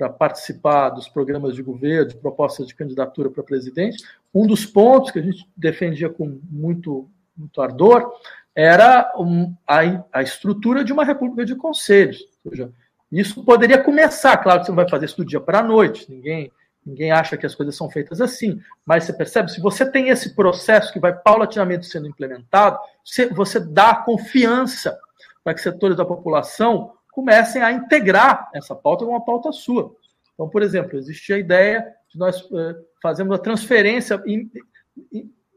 [0.00, 4.02] para participar dos programas de governo, de propostas de candidatura para presidente,
[4.34, 8.10] um dos pontos que a gente defendia com muito, muito ardor
[8.54, 9.80] era um, a,
[10.10, 12.24] a estrutura de uma república de conselhos.
[12.42, 12.72] Seja,
[13.12, 16.10] isso poderia começar, claro que você não vai fazer isso do dia para a noite,
[16.10, 16.50] ninguém
[16.84, 20.34] Ninguém acha que as coisas são feitas assim, mas você percebe, se você tem esse
[20.34, 24.98] processo que vai paulatinamente sendo implementado, você, você dá confiança
[25.44, 29.94] para que setores da população comecem a integrar essa pauta com uma pauta sua.
[30.34, 34.22] Então, por exemplo, existia a ideia de nós eh, fazermos uma transferência,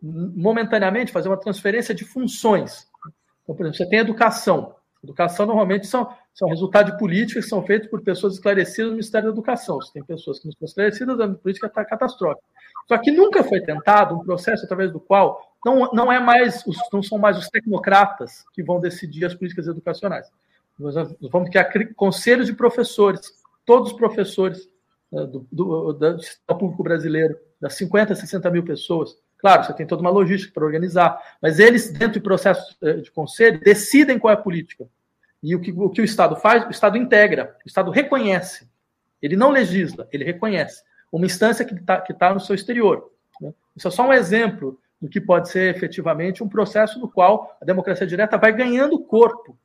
[0.02, 2.88] momentaneamente, fazer uma transferência de funções.
[3.44, 4.76] Então, por exemplo, você tem educação.
[5.04, 9.30] Educação normalmente são, são resultados de políticas que são feitos por pessoas esclarecidas no Ministério
[9.30, 9.82] da Educação.
[9.82, 12.46] Se tem pessoas que não estão esclarecidas, a política está catastrófica.
[12.88, 17.02] Só que nunca foi tentado um processo através do qual não, não, é mais não
[17.02, 20.30] são mais os tecnocratas que vão decidir as políticas educacionais.
[20.80, 20.96] Nós
[21.32, 23.34] vamos criar conselhos de professores,
[23.66, 24.68] todos os professores
[25.12, 29.86] né, do, do, do, do público brasileiro, das 50, 60 mil pessoas, Claro, você tem
[29.86, 34.32] toda uma logística para organizar, mas eles, dentro do processo eh, de conselho, decidem qual
[34.32, 34.88] é a política.
[35.44, 38.66] E o que, o que o Estado faz, o Estado integra, o Estado reconhece.
[39.22, 40.82] Ele não legisla, ele reconhece.
[41.12, 43.12] Uma instância que está que tá no seu exterior.
[43.42, 43.54] Né?
[43.76, 47.66] Isso é só um exemplo do que pode ser efetivamente um processo no qual a
[47.66, 49.60] democracia direta vai ganhando corpo.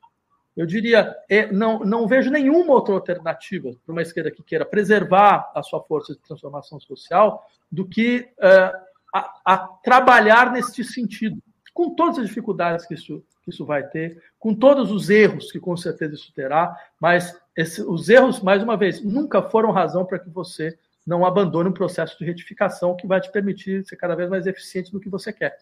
[0.59, 5.53] Eu diria, é, não, não vejo nenhuma outra alternativa para uma esquerda que queira preservar
[5.55, 8.77] a sua força de transformação social do que uh,
[9.15, 11.41] a, a trabalhar neste sentido,
[11.73, 15.61] com todas as dificuldades que isso, que isso vai ter, com todos os erros que
[15.61, 20.19] com certeza isso terá, mas esse, os erros, mais uma vez, nunca foram razão para
[20.19, 24.29] que você não abandone um processo de retificação que vai te permitir ser cada vez
[24.29, 25.57] mais eficiente no que você quer.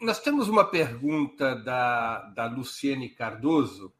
[0.00, 3.92] Nós temos uma pergunta da, da Luciene Cardoso.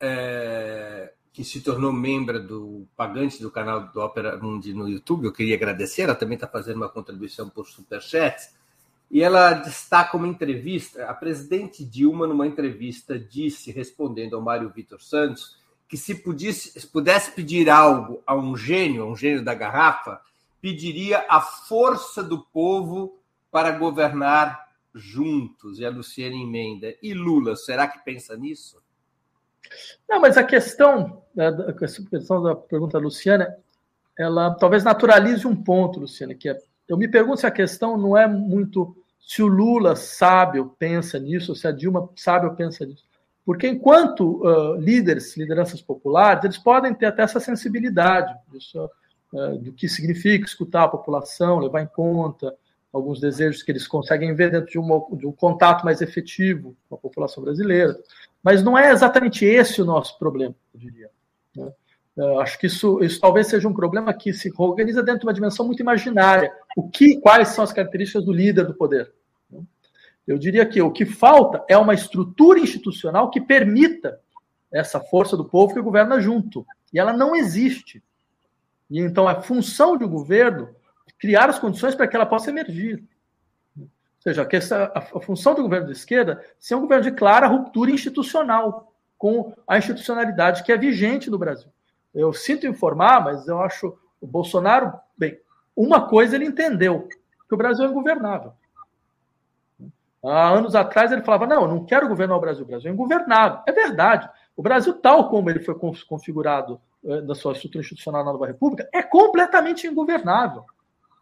[0.00, 5.24] É, que se tornou membro do pagante do canal do Opera Mundi no YouTube.
[5.24, 8.50] Eu queria agradecer, ela também está fazendo uma contribuição por Superchat.
[9.10, 11.06] E ela destaca uma entrevista.
[11.06, 15.56] A presidente Dilma, numa entrevista, disse, respondendo ao Mário Vitor Santos,
[15.88, 20.20] que se pudesse, pudesse pedir algo a um gênio, a um gênio da garrafa,
[20.60, 23.18] pediria a força do povo
[23.50, 25.78] para governar juntos.
[25.78, 26.94] E a Luciana emenda.
[27.02, 28.82] E Lula, será que pensa nisso?
[30.08, 33.56] Não, mas a questão, né, a questão da pergunta da Luciana,
[34.18, 38.16] ela talvez naturalize um ponto, Luciana, que é, eu me pergunto se a questão não
[38.16, 42.54] é muito se o Lula sabe ou pensa nisso, ou se a Dilma sabe ou
[42.54, 43.04] pensa nisso.
[43.44, 48.90] Porque enquanto uh, líderes, lideranças populares, eles podem ter até essa sensibilidade disso,
[49.32, 52.54] uh, do que significa escutar a população, levar em conta,
[52.92, 56.98] alguns desejos que eles conseguem ver dentro de, de um contato mais efetivo com a
[56.98, 57.98] população brasileira.
[58.42, 61.10] Mas não é exatamente esse o nosso problema, eu diria.
[61.56, 61.72] Né?
[62.16, 65.32] Eu acho que isso, isso talvez seja um problema que se organiza dentro de uma
[65.32, 66.52] dimensão muito imaginária.
[66.76, 69.10] O que, quais são as características do líder do poder?
[70.26, 74.20] Eu diria que o que falta é uma estrutura institucional que permita
[74.70, 76.66] essa força do povo que governa junto.
[76.92, 78.02] E ela não existe.
[78.90, 80.68] E então a função do governo
[81.22, 83.00] criar as condições para que ela possa emergir.
[83.78, 83.86] Ou
[84.18, 87.46] seja, que essa, a, a função do governo de esquerda ser um governo de clara
[87.46, 91.70] ruptura institucional com a institucionalidade que é vigente no Brasil.
[92.12, 95.38] Eu sinto informar, mas eu acho o Bolsonaro, bem,
[95.76, 97.08] uma coisa ele entendeu,
[97.48, 98.52] que o Brasil é ingovernável.
[100.24, 102.94] Há anos atrás ele falava: não, eu não quero governar o Brasil, o Brasil é
[102.94, 103.60] ingovernável.
[103.64, 104.28] É verdade.
[104.56, 105.76] O Brasil, tal como ele foi
[106.08, 110.64] configurado eh, na sua estrutura institucional na nova república, é completamente ingovernável.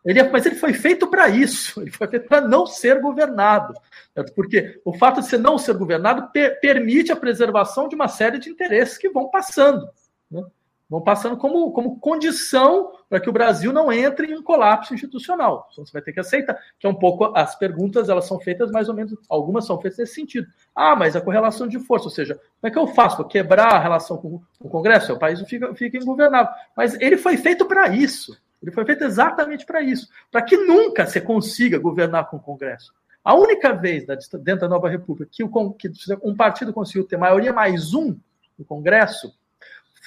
[0.04, 3.74] Ele, é, mas ele foi feito para isso, ele foi feito para não ser governado.
[4.14, 4.32] Certo?
[4.34, 8.38] Porque o fato de você não ser governado per, permite a preservação de uma série
[8.38, 9.88] de interesses que vão passando.
[10.30, 10.42] Né?
[10.90, 15.68] vão passando como, como condição para que o Brasil não entre em um colapso institucional.
[15.70, 18.72] Então, você vai ter que aceitar, que é um pouco as perguntas, elas são feitas
[18.72, 20.48] mais ou menos, algumas são feitas nesse sentido.
[20.74, 23.18] Ah, mas a correlação de força, ou seja, como é que eu faço?
[23.18, 25.12] Vou quebrar a relação com, com o Congresso?
[25.12, 26.52] O país fica, fica ingovernável.
[26.76, 28.36] Mas ele foi feito para isso.
[28.62, 30.08] Ele foi feito exatamente para isso.
[30.30, 32.92] Para que nunca você consiga governar com o Congresso.
[33.24, 35.90] A única vez dentro da nova República que, o, que
[36.22, 38.16] um partido conseguiu ter maioria mais um
[38.58, 39.34] no Congresso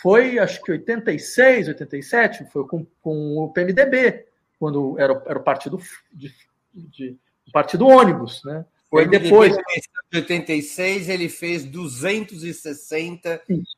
[0.02, 4.26] foi, acho que 86, 87, foi com, com o PMDB,
[4.60, 5.80] quando era, era o partido
[6.12, 6.34] de,
[6.74, 8.66] de, de partido ônibus, né?
[8.90, 9.56] Foi depois.
[10.14, 13.78] Em 86, ele fez 260 Isso.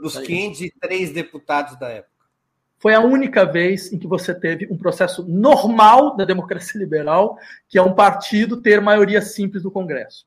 [0.00, 2.15] dos 503 deputados da época.
[2.78, 7.78] Foi a única vez em que você teve um processo normal da democracia liberal, que
[7.78, 10.26] é um partido ter maioria simples no Congresso.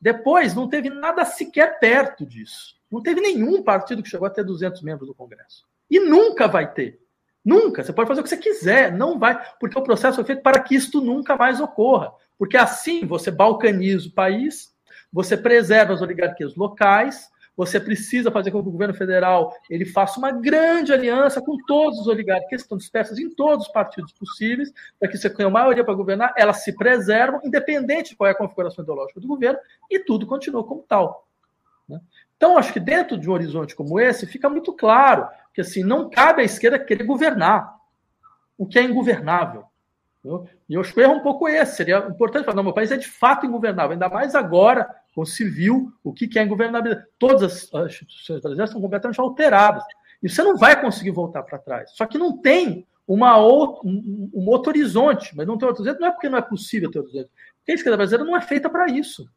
[0.00, 2.74] Depois, não teve nada sequer perto disso.
[2.90, 5.64] Não teve nenhum partido que chegou a ter 200 membros do Congresso.
[5.90, 7.00] E nunca vai ter.
[7.44, 7.82] Nunca.
[7.82, 10.60] Você pode fazer o que você quiser, não vai, porque o processo foi feito para
[10.60, 12.12] que isto nunca mais ocorra.
[12.38, 14.74] Porque assim você balcaniza o país,
[15.12, 20.18] você preserva as oligarquias locais, você precisa fazer com que o governo federal ele faça
[20.18, 24.72] uma grande aliança com todos os oligarcas que estão dispersos em todos os partidos possíveis,
[24.98, 28.36] para que você tenha maioria para governar, elas se preservam, independente de qual é a
[28.36, 29.58] configuração ideológica do governo,
[29.90, 31.28] e tudo continua como tal.
[31.88, 32.00] Né?
[32.36, 36.10] Então, acho que dentro de um horizonte como esse, fica muito claro que assim não
[36.10, 37.74] cabe à esquerda querer governar
[38.58, 39.64] o que é ingovernável.
[40.18, 40.48] Entendeu?
[40.68, 41.76] E eu acho que erro é um pouco esse.
[41.76, 45.26] Seria importante falar, não, meu país é de fato ingovernável, ainda mais agora, com o
[45.26, 47.06] civil, o que é ingovernabilidade.
[47.18, 49.84] Todas as instituições brasileiras são completamente alteradas.
[50.22, 51.92] E você não vai conseguir voltar para trás.
[51.94, 55.36] Só que não tem uma outra, um, um outro horizonte.
[55.36, 57.32] Mas não tem outro horizonte, não é porque não é possível ter outro horizonte.
[57.58, 59.28] Porque a esquerda brasileira não é feita para isso.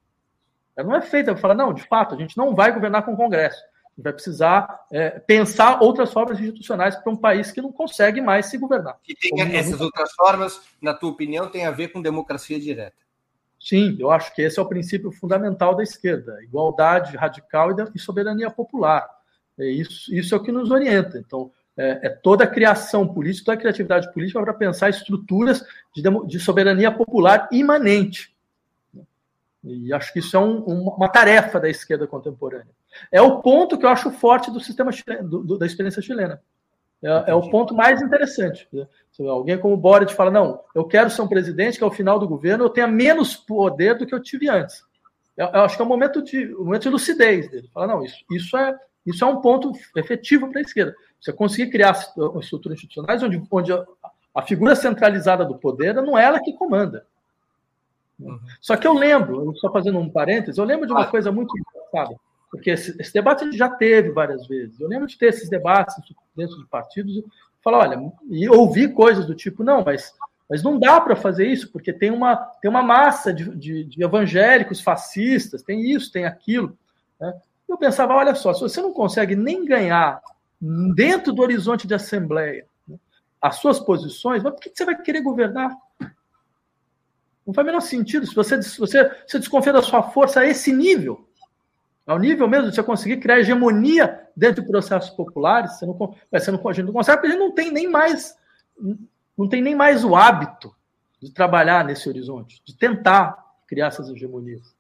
[0.76, 3.14] Ela não é feita para falar, não, de fato, a gente não vai governar com
[3.14, 3.58] o Congresso.
[3.58, 8.22] A gente vai precisar é, pensar outras formas institucionais para um país que não consegue
[8.22, 8.98] mais se governar.
[9.08, 13.07] E tem, essas outras formas, na tua opinião, tem a ver com democracia direta?
[13.68, 18.50] Sim, eu acho que esse é o princípio fundamental da esquerda: igualdade radical e soberania
[18.50, 19.06] popular.
[19.60, 21.18] É isso, isso é o que nos orienta.
[21.18, 26.02] Então, é, é toda a criação política, toda a criatividade política para pensar estruturas de,
[26.28, 28.34] de soberania popular imanente.
[29.62, 32.72] E acho que isso é um, uma tarefa da esquerda contemporânea.
[33.12, 34.92] É o ponto que eu acho forte do sistema
[35.24, 36.42] do, da experiência chilena.
[37.04, 38.68] É, é, o ponto mais interessante.
[38.74, 38.88] Né?
[39.20, 42.66] Alguém como Boric fala: não, eu quero ser um presidente que ao final do governo
[42.66, 44.84] eu tenha menos poder do que eu tive antes.
[45.36, 47.70] Eu, eu acho que é um momento de, um momento de lucidez dele.
[47.74, 48.76] Fala: não, isso, isso, é,
[49.06, 50.96] isso é um ponto efetivo para a esquerda.
[51.22, 51.92] Você conseguir criar
[52.40, 53.86] estruturas institucionais onde, onde a,
[54.34, 57.06] a figura centralizada do poder não é ela que comanda.
[58.20, 58.40] Uhum.
[58.60, 61.08] Só que eu lembro, só fazendo um parênteses, eu lembro de uma ah.
[61.08, 62.20] coisa muito engraçada,
[62.50, 64.80] porque esse, esse, debate já teve várias vezes.
[64.80, 65.96] Eu lembro de ter esses debates
[66.36, 67.24] dentro de partidos
[67.64, 70.14] falar, olha, e ouvir coisas do tipo, não, mas,
[70.50, 74.04] mas não dá para fazer isso, porque tem uma, tem uma massa de, de, de
[74.04, 76.78] evangélicos fascistas, tem isso, tem aquilo.
[77.20, 77.34] Né?
[77.68, 80.22] Eu pensava, olha só, se você não consegue nem ganhar
[80.96, 82.98] dentro do horizonte de assembleia né,
[83.42, 85.76] as suas posições, mas por que você vai querer governar?
[87.46, 88.26] Não faz o menor sentido.
[88.26, 91.27] Se você, se você se desconfia da sua força a esse nível,
[92.08, 95.94] ao nível mesmo de você conseguir criar hegemonia dentro de processos populares, você não,
[96.32, 98.38] você não, a gente não consegue, porque a gente não tem nem mais,
[99.38, 100.74] não tem nem mais o hábito
[101.22, 103.38] de trabalhar nesse horizonte, de tentar
[103.68, 104.74] criar essas hegemonias.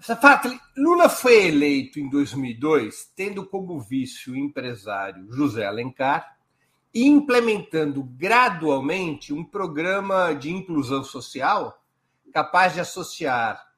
[0.00, 6.38] Safatli, Lula foi eleito em 2002 tendo como vice o empresário José Alencar
[6.94, 11.84] e implementando gradualmente um programa de inclusão social
[12.32, 13.70] capaz de associar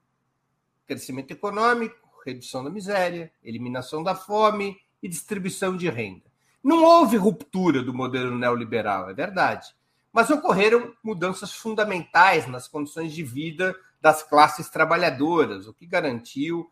[0.87, 6.31] crescimento econômico, redução da miséria, eliminação da fome e distribuição de renda.
[6.63, 9.75] Não houve ruptura do modelo neoliberal, é verdade,
[10.13, 16.71] mas ocorreram mudanças fundamentais nas condições de vida das classes trabalhadoras, o que garantiu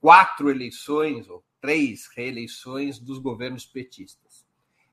[0.00, 4.46] quatro eleições ou três reeleições dos governos petistas.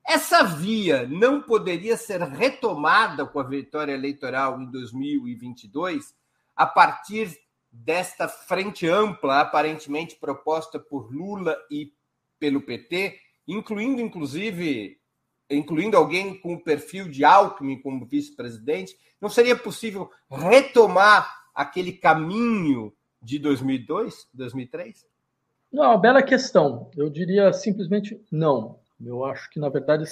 [0.06, 6.16] Essa via não poderia ser retomada com a vitória eleitoral em 2022
[6.56, 7.38] a partir
[7.74, 11.92] desta frente ampla, aparentemente proposta por Lula e
[12.40, 15.00] pelo PT, incluindo inclusive
[15.50, 22.94] incluindo alguém com o perfil de Alckmin como vice-presidente, não seria possível retomar aquele caminho
[23.22, 25.06] de 2002, 2003?
[25.72, 26.90] Não, bela questão.
[26.96, 28.80] Eu diria simplesmente não.
[29.04, 30.06] Eu acho que, na verdade,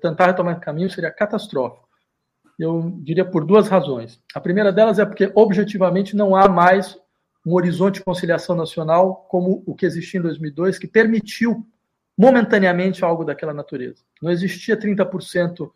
[0.00, 1.88] tentar retomar esse caminho seria catastrófico.
[2.58, 4.20] Eu diria por duas razões.
[4.34, 6.98] A primeira delas é porque, objetivamente, não há mais
[7.44, 11.66] um horizonte de conciliação nacional como o que existia em 2002, que permitiu
[12.16, 14.02] momentaneamente algo daquela natureza.
[14.20, 15.70] Não existia 30%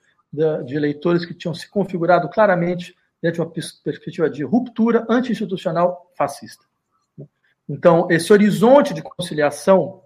[0.65, 6.65] de eleitores que tinham se configurado claramente dentro de uma perspectiva de ruptura anti-institucional fascista.
[7.69, 10.03] Então, esse horizonte de conciliação,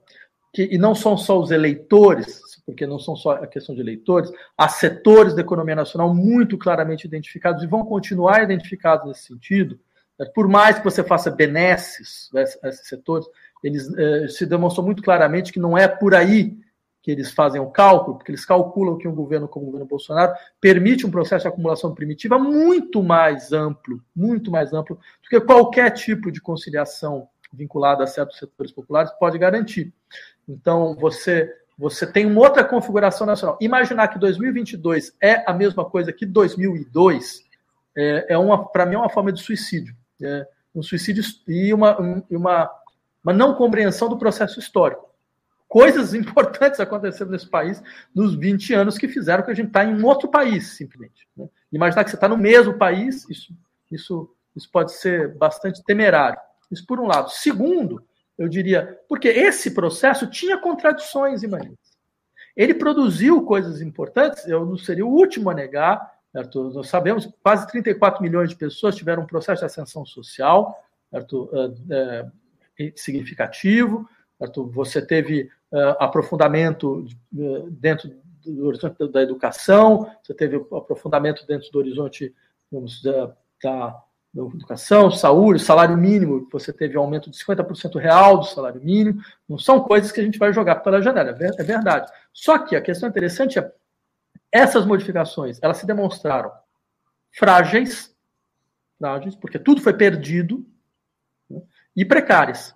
[0.53, 4.31] que, e não são só os eleitores, porque não são só a questão de eleitores,
[4.57, 9.79] há setores da economia nacional muito claramente identificados e vão continuar identificados nesse sentido,
[10.27, 12.31] por mais que você faça benesses
[12.63, 13.27] a esses setores,
[13.63, 16.59] eles eh, se demonstrou muito claramente que não é por aí
[17.03, 20.35] que eles fazem o cálculo, porque eles calculam que um governo como o governo Bolsonaro
[20.61, 25.91] permite um processo de acumulação primitiva muito mais amplo, muito mais amplo do que qualquer
[25.93, 29.93] tipo de conciliação vinculada a certos setores populares pode garantir.
[30.47, 33.57] Então, você você tem uma outra configuração nacional.
[33.59, 37.43] Imaginar que 2022 é a mesma coisa que 2002
[37.97, 39.97] é, é uma, para mim, é uma forma de suicídio.
[40.23, 41.99] É um suicídio e uma,
[42.31, 42.71] uma
[43.23, 45.09] uma não compreensão do processo histórico.
[45.69, 47.83] Coisas importantes aconteceram nesse país
[48.15, 51.29] nos 20 anos que fizeram que a gente está em um outro país, simplesmente.
[51.37, 51.49] Né?
[51.73, 53.55] Imaginar que você está no mesmo país, isso,
[53.91, 56.39] isso, isso pode ser bastante temerário.
[56.71, 57.31] Isso por um lado.
[57.31, 58.05] Segundo,
[58.39, 61.79] eu diria, porque esse processo tinha contradições imaginadas.
[62.57, 66.01] Ele produziu coisas importantes, eu não seria o último a negar,
[66.33, 70.77] nós sabemos que quase 34 milhões de pessoas tiveram um processo de ascensão social,
[71.11, 71.51] certo?
[71.91, 72.27] É,
[72.97, 74.09] significativo.
[74.73, 77.05] Você teve uh, aprofundamento
[77.71, 78.11] dentro
[78.45, 82.35] do horizonte da educação, você teve aprofundamento dentro do horizonte
[82.73, 83.27] vamos, da,
[83.63, 84.03] da,
[84.33, 89.21] da educação, saúde, salário mínimo, você teve aumento de 50% real do salário mínimo.
[89.47, 92.11] Não são coisas que a gente vai jogar pela janela, é, é verdade.
[92.33, 93.73] Só que a questão interessante é
[94.53, 96.51] essas modificações, elas se demonstraram
[97.33, 98.15] frágeis,
[98.99, 100.67] frágeis, porque tudo foi perdido,
[101.97, 102.75] e precárias.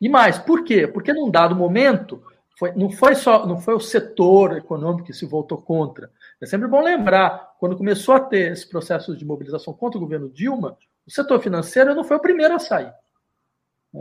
[0.00, 0.86] E mais, por quê?
[0.86, 2.22] Porque num dado momento,
[2.58, 6.10] foi, não foi só não foi o setor econômico que se voltou contra.
[6.40, 10.28] É sempre bom lembrar, quando começou a ter esse processo de mobilização contra o governo
[10.28, 10.76] Dilma,
[11.06, 12.92] o setor financeiro não foi o primeiro a sair.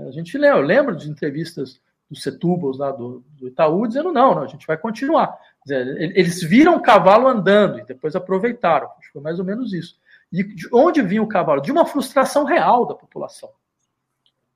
[0.08, 1.80] A gente lembra, eu lembro de entrevistas
[2.10, 5.38] dos Setúbalos lá do, do Itaú dizendo não, não, a gente vai continuar.
[5.68, 8.89] Eles viram o cavalo andando e depois aproveitaram.
[9.11, 9.99] Foi mais ou menos isso.
[10.32, 11.61] E de onde vinha o cavalo?
[11.61, 13.49] De uma frustração real da população.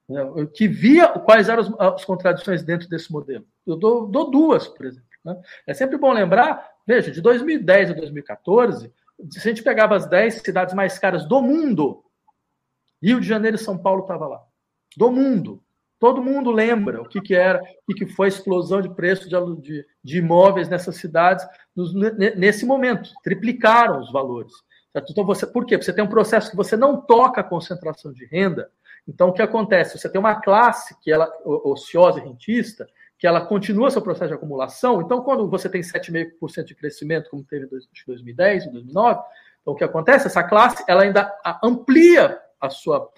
[0.08, 0.22] Né,
[0.54, 3.46] que via quais eram as, contradições dentro desse modelo.
[3.66, 5.08] Eu dou, dou duas, por exemplo.
[5.24, 5.40] Né?
[5.68, 8.92] É sempre bom lembrar, veja, de 2010 a 2014,
[9.30, 12.04] se a gente pegava as 10 cidades mais caras do mundo,
[13.02, 14.44] Rio de Janeiro e São Paulo estava lá.
[14.98, 15.64] Do mundo.
[16.00, 19.86] Todo mundo lembra o que, que era, o que, foi a explosão de preço de,
[20.04, 21.46] de, imóveis nessas cidades
[21.76, 23.10] nos, nesse momento.
[23.24, 24.54] Triplicaram os valores.
[24.94, 25.12] Certo?
[25.12, 25.78] Então, você, por quê?
[25.78, 28.72] Você tem um processo que você não toca a concentração de renda,
[29.10, 29.98] então, o que acontece?
[29.98, 32.88] Você tem uma classe que ela ociosa e rentista,
[33.18, 35.02] que ela continua seu processo de acumulação.
[35.02, 37.70] Então, quando você tem 7,5% de crescimento, como teve em
[38.06, 39.22] 2010 ou 2009,
[39.62, 40.28] então o que acontece?
[40.28, 43.10] Essa classe ela ainda amplia a sua,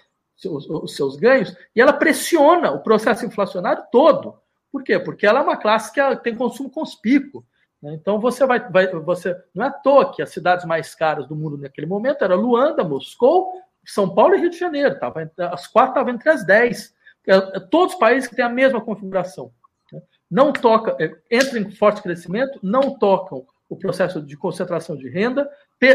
[0.44, 4.34] os seus ganhos e ela pressiona o processo inflacionário todo.
[4.70, 4.98] Por quê?
[4.98, 7.44] Porque ela é uma classe que tem consumo conspícuo.
[7.82, 7.94] Né?
[7.94, 11.36] Então você vai, vai, você não é à toa que as cidades mais caras do
[11.36, 13.52] mundo naquele momento eram Luanda, Moscou,
[13.84, 16.94] são Paulo e Rio de Janeiro, tava, as quatro estavam entre as dez.
[17.26, 19.52] É, é, todos os países que têm a mesma configuração.
[19.92, 20.00] Né?
[20.30, 25.50] Não toca, é, entram em forte crescimento, não tocam o processo de concentração de renda,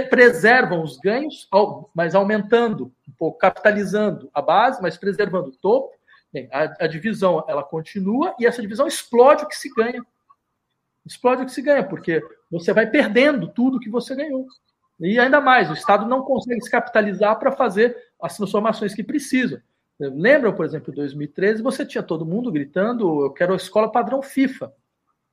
[0.09, 1.47] preservam os ganhos,
[1.93, 5.95] mas aumentando um pouco, capitalizando a base, mas preservando o topo.
[6.34, 10.03] Bem, a, a, divisão ela continua e essa divisão explode o que se ganha.
[11.05, 12.19] explode o que se ganha, porque
[12.49, 14.47] você vai perdendo tudo que você ganhou.
[14.99, 19.63] E ainda mais, o Estado não consegue se capitalizar para fazer as transformações que precisa.
[19.99, 24.23] Lembram, por exemplo, em 2013, você tinha todo mundo gritando: eu quero a escola padrão
[24.23, 24.73] FIFA.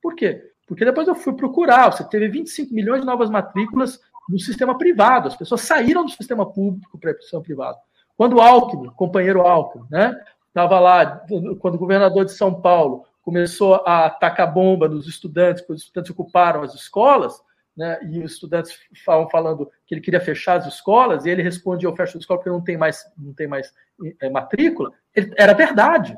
[0.03, 0.53] Por quê?
[0.66, 5.28] Porque depois eu fui procurar, você teve 25 milhões de novas matrículas no sistema privado,
[5.28, 7.78] as pessoas saíram do sistema público para o sistema privado.
[8.16, 11.24] Quando o Alckmin, companheiro Alckmin, né, estava lá,
[11.58, 16.10] quando o governador de São Paulo começou a atacar bomba nos estudantes, quando os estudantes
[16.10, 17.42] ocuparam as escolas,
[17.76, 21.88] né, e os estudantes estavam falando que ele queria fechar as escolas, e ele respondia,
[21.88, 23.74] eu fecho a escola porque não tem mais, não tem mais
[24.20, 26.16] é, matrícula, ele, era verdade.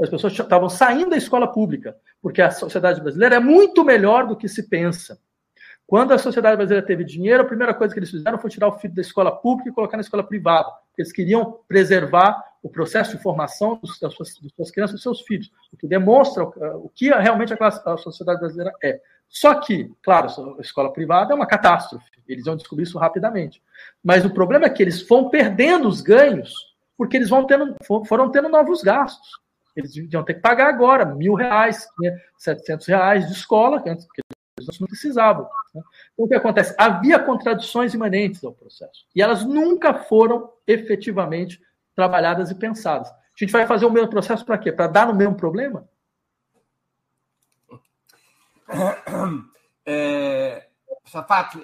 [0.00, 4.36] As pessoas estavam saindo da escola pública, porque a sociedade brasileira é muito melhor do
[4.36, 5.20] que se pensa.
[5.86, 8.78] Quando a sociedade brasileira teve dinheiro, a primeira coisa que eles fizeram foi tirar o
[8.78, 10.70] filho da escola pública e colocar na escola privada.
[10.96, 15.22] Eles queriam preservar o processo de formação das suas, das suas crianças e dos seus
[15.22, 19.00] filhos, o que demonstra o que realmente a, classe, a sociedade brasileira é.
[19.28, 20.28] Só que, claro,
[20.58, 23.62] a escola privada é uma catástrofe, eles vão descobrir isso rapidamente.
[24.04, 26.52] Mas o problema é que eles vão perdendo os ganhos
[26.96, 27.74] porque eles vão tendo,
[28.06, 29.40] foram tendo novos gastos.
[29.76, 31.86] Eles iam ter que pagar agora mil reais,
[32.36, 34.22] setecentos reais de escola, que antes, porque
[34.58, 35.44] eles não precisavam.
[35.74, 35.82] Né?
[36.12, 36.74] Então, o que acontece?
[36.78, 39.06] Havia contradições imanentes ao processo.
[39.14, 41.60] E elas nunca foram efetivamente
[41.94, 43.08] trabalhadas e pensadas.
[43.08, 44.70] A gente vai fazer o mesmo processo para quê?
[44.72, 45.88] Para dar no mesmo problema?
[49.86, 50.68] É,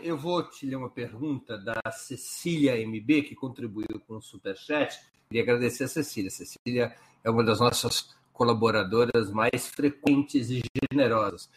[0.03, 4.99] eu vou te ler uma pergunta da Cecília MB, que contribuiu com o Superchat.
[5.29, 6.31] Queria agradecer a Cecília.
[6.31, 6.97] Cecília
[7.27, 10.63] é uma das nossas colaboradoras mais frequentes e
[10.93, 11.51] generosas.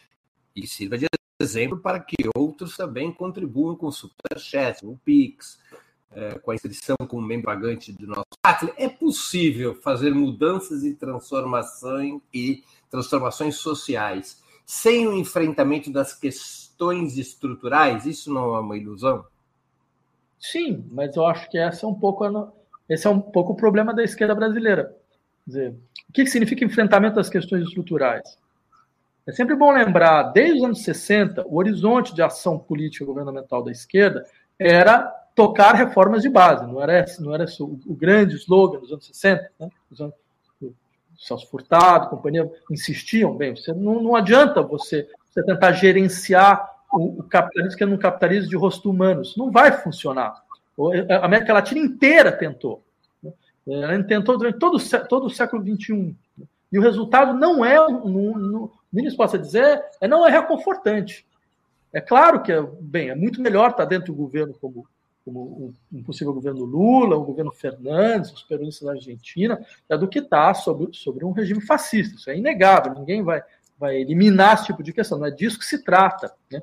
[0.56, 1.06] E sirva de
[1.40, 5.60] exemplo para que outros também contribuam com o Superchat, o Pix,
[6.12, 8.74] é, com a inscrição como membro pagante do nosso Atlas.
[8.78, 18.08] É possível fazer mudanças e transformações e transformações sociais sem o enfrentamento das questões estruturais?
[18.08, 19.24] Isso não é uma ilusão?
[20.40, 22.26] Sim, mas eu acho que essa é um pouco
[22.90, 24.99] esse é um pouco o problema da esquerda brasileira.
[25.50, 25.74] Dizer,
[26.08, 28.38] o que significa enfrentamento das questões estruturais?
[29.26, 33.72] É sempre bom lembrar, desde os anos 60, o horizonte de ação política governamental da
[33.72, 34.26] esquerda
[34.60, 35.02] era
[35.36, 39.52] tocar reformas de base, não era, não era o, o grande slogan dos anos 60,
[39.60, 39.70] né?
[39.90, 40.14] Os anos,
[40.62, 40.72] o
[41.18, 47.24] Celso Furtado, companhia, insistiam, bem, você, não, não adianta você, você tentar gerenciar o, o
[47.24, 50.44] capitalismo que é um capitalismo de rosto humano, isso não vai funcionar.
[51.10, 52.84] A América Latina inteira tentou.
[53.70, 53.82] Né?
[53.84, 56.16] Ela tentou durante todo, todo o século XXI.
[56.72, 61.26] E o resultado não é, no mínimo possa dizer, é, não é reconfortante.
[61.94, 64.88] É claro que, é, bem, é muito melhor estar dentro do governo como,
[65.24, 70.20] como um possível governo Lula, o governo Fernandes, os peronistas da Argentina, é do que
[70.20, 72.16] estar sobre, sobre um regime fascista.
[72.16, 73.42] Isso é inegável, ninguém vai,
[73.78, 76.32] vai eliminar esse tipo de questão, não é disso que se trata.
[76.52, 76.62] Né?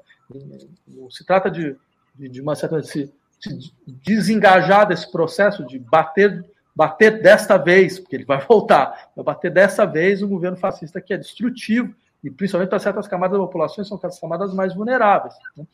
[1.10, 1.76] Se trata de,
[2.14, 2.80] de, de uma certa.
[2.80, 6.44] De se, se desengajar desse processo de bater
[6.76, 11.14] bater desta vez, porque ele vai voltar, vai bater dessa vez um governo fascista que
[11.14, 15.66] é destrutivo, e principalmente para certas camadas da população, são as camadas mais vulneráveis, né?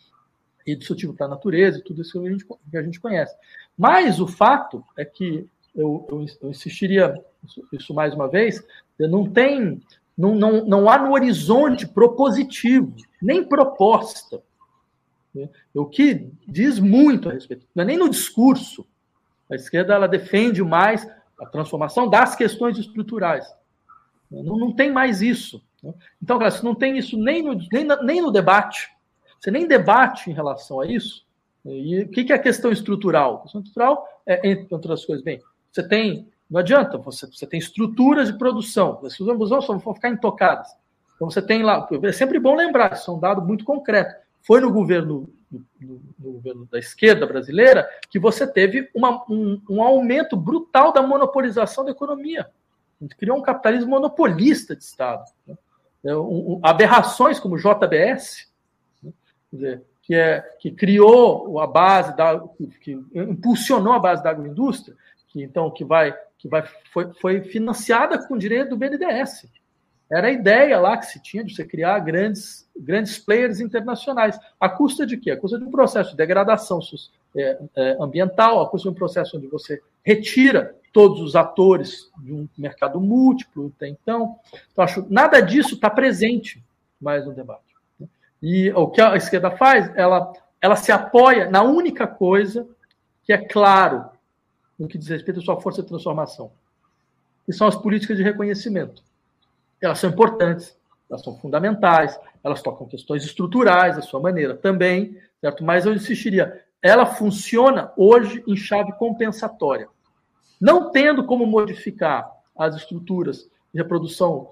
[0.65, 3.35] e destrutivo para a natureza e tudo isso que a, gente, que a gente conhece.
[3.77, 8.65] Mas o fato é que, eu, eu, eu insistiria isso, isso, mais uma vez,
[8.97, 9.83] não tem,
[10.17, 14.41] não, não, não há no horizonte propositivo, nem proposta,
[15.35, 15.49] né?
[15.75, 18.87] o que diz muito a respeito, não é nem no discurso,
[19.53, 21.07] a esquerda ela defende mais
[21.41, 23.47] a transformação das questões estruturais.
[24.31, 25.63] Não, não tem mais isso.
[25.83, 25.93] Né?
[26.23, 28.91] Então, claro, se não tem isso nem no, nem, nem no debate,
[29.39, 31.27] você nem debate em relação a isso.
[31.65, 33.37] E o que é a questão estrutural?
[33.37, 35.41] A questão estrutural é, entre outras coisas, bem,
[35.71, 40.69] você tem, não adianta, você, você tem estruturas de produção, as estruturas vão ficar intocadas.
[41.17, 44.15] Então você tem lá, é sempre bom lembrar, isso é um dado muito concreto.
[44.41, 45.29] Foi no governo
[45.81, 51.03] no, no, governo da esquerda brasileira, que você teve uma, um, um, aumento brutal da
[51.03, 52.49] monopolização da economia.
[53.19, 55.25] Criou um capitalismo monopolista de Estado.
[55.47, 55.57] Né?
[56.05, 56.11] É,
[56.63, 58.51] aberrações como o JBS,
[59.03, 59.13] né?
[59.53, 62.43] dizer, que, é, que criou a base, da,
[62.81, 64.97] que, impulsionou a base da agroindústria,
[65.29, 69.47] que então que vai, que vai, foi, foi financiada com dinheiro do BNDES.
[70.13, 74.39] Era a ideia lá que se tinha de você criar grandes, grandes players internacionais.
[74.61, 75.31] A custa de quê?
[75.31, 76.81] A custa de um processo de degradação
[77.35, 82.31] é, é, ambiental, a custa de um processo onde você retira todos os atores de
[82.31, 84.37] um mercado múltiplo até então.
[84.71, 86.63] Então, acho nada disso está presente
[87.01, 87.63] mais no debate.
[88.43, 92.69] E o que a esquerda faz, ela, ela se apoia na única coisa
[93.25, 94.05] que é claro
[94.79, 96.53] no que diz respeito à sua força de transformação,
[97.47, 99.03] que são as políticas de reconhecimento
[99.85, 100.77] elas são importantes.
[101.11, 105.63] elas são fundamentais, elas tocam questões estruturais da sua maneira também, certo?
[105.63, 109.89] Mas eu insistiria, ela funciona hoje em chave compensatória.
[110.61, 114.51] Não tendo como modificar as estruturas de reprodução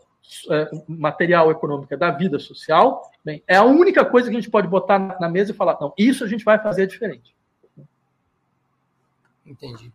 [0.50, 4.68] é, material econômica da vida social, bem, é a única coisa que a gente pode
[4.68, 7.34] botar na mesa e falar, não, isso a gente vai fazer diferente.
[9.44, 9.92] Entendi.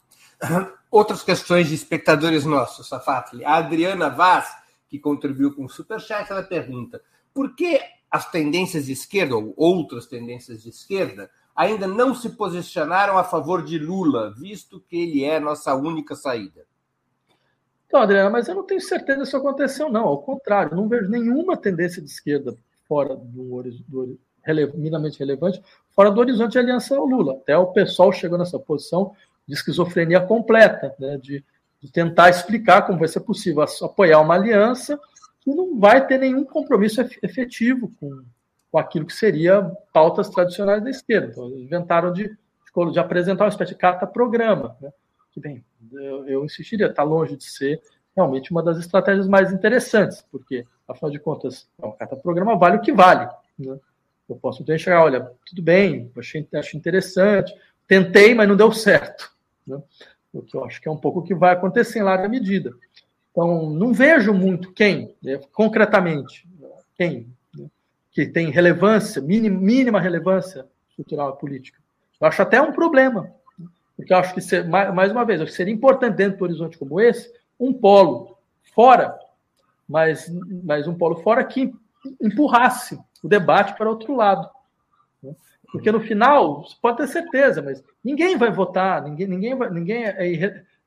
[0.92, 3.46] Outras questões de espectadores nossos, Safatli.
[3.46, 4.54] A Adriana Vaz,
[4.96, 7.02] que contribuiu com o Superchat, ela pergunta:
[7.34, 7.80] por que
[8.10, 13.64] as tendências de esquerda, ou outras tendências de esquerda, ainda não se posicionaram a favor
[13.64, 16.66] de Lula, visto que ele é nossa única saída?
[17.88, 20.06] Então, Adriana, mas eu não tenho certeza se aconteceu, não.
[20.06, 24.20] Ao contrário, não vejo nenhuma tendência de esquerda fora do, do
[24.76, 27.34] minimamente relevante, fora do horizonte de aliança ao Lula.
[27.34, 29.14] Até o pessoal chegou nessa posição
[29.48, 31.18] de esquizofrenia completa, né?
[31.18, 31.44] de,
[31.86, 35.00] de tentar explicar como vai ser possível apoiar uma aliança
[35.42, 38.24] que não vai ter nenhum compromisso efetivo com,
[38.72, 39.62] com aquilo que seria
[39.94, 41.28] pautas tradicionais da esquerda.
[41.28, 42.36] Então, inventaram de,
[42.92, 44.76] de apresentar uma espécie de carta-programa.
[44.82, 44.92] Né?
[45.32, 45.64] Que bem,
[45.94, 47.80] eu, eu insistiria, está longe de ser
[48.16, 52.92] realmente uma das estratégias mais interessantes, porque, afinal de contas, uma carta-programa vale o que
[52.92, 53.30] vale.
[53.60, 53.78] Né?
[54.28, 57.54] Eu posso então chegar, olha, tudo bem, achei, acho interessante,
[57.88, 59.32] tentei, mas não deu certo.
[59.68, 59.80] Né?
[60.38, 62.74] O que eu acho que é um pouco o que vai acontecer em larga medida.
[63.32, 66.48] Então, não vejo muito quem, né, concretamente,
[66.98, 67.28] quem
[68.12, 71.78] que tem relevância, mínima, mínima relevância estrutural e política.
[72.20, 73.30] Eu acho até um problema,
[73.98, 77.30] porque eu acho que, ser, mais uma vez, seria importante dentro do horizonte como esse,
[77.60, 78.38] um polo
[78.74, 79.20] fora,
[79.88, 80.32] mas,
[80.64, 81.74] mas um polo fora que
[82.22, 84.50] empurrasse o debate para outro lado.
[85.22, 85.36] Né?
[85.76, 90.06] Porque no final, você pode ter certeza, mas ninguém vai votar, ninguém, ninguém, vai, ninguém
[90.06, 90.16] é,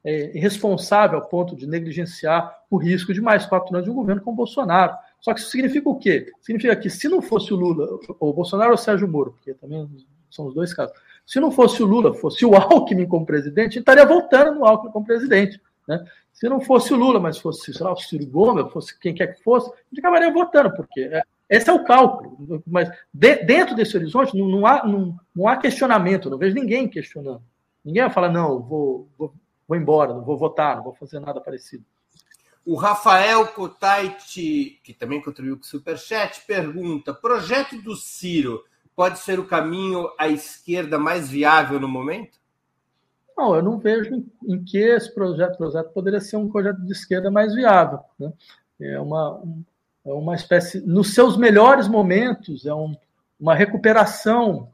[0.05, 4.23] é irresponsável ao ponto de negligenciar o risco de mais quatro anos de um governo
[4.23, 4.97] com Bolsonaro.
[5.21, 6.33] Só que isso significa o quê?
[6.41, 7.87] Significa que se não fosse o Lula,
[8.21, 9.89] ou o Bolsonaro ou o Sérgio Moro, porque também
[10.31, 10.95] são os dois casos,
[11.27, 15.07] se não fosse o Lula, fosse o Alckmin como presidente, estaria voltando no Alckmin como
[15.07, 15.61] presidente.
[15.87, 16.05] Né?
[16.33, 19.43] Se não fosse o Lula, mas fosse lá, o Ciro Gomes, fosse quem quer que
[19.43, 22.63] fosse, gente acabaria votando, porque é, esse é o cálculo.
[22.67, 26.89] Mas de, dentro desse horizonte não, não, há, não, não há questionamento, não vejo ninguém
[26.89, 27.43] questionando.
[27.85, 29.35] Ninguém vai falar, não, vou, vou,
[29.67, 31.85] vou embora, não vou votar, não vou fazer nada parecido.
[32.65, 38.63] O Rafael Cotaiti, que também contribuiu com o Superchat, pergunta: projeto do Ciro
[38.95, 42.39] pode ser o caminho à esquerda mais viável no momento?
[43.35, 47.31] Não, eu não vejo em, que esse projeto, projeto poderia ser um projeto de esquerda
[47.31, 48.01] mais viável.
[48.19, 48.33] Né?
[48.81, 49.41] É uma,
[50.09, 52.97] é uma espécie, nos seus melhores momentos, é um,
[53.39, 54.71] uma recuperação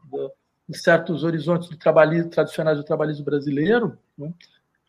[0.68, 4.32] de certos horizontes do trabalhismo, tradicionais do trabalhismo brasileiro, né?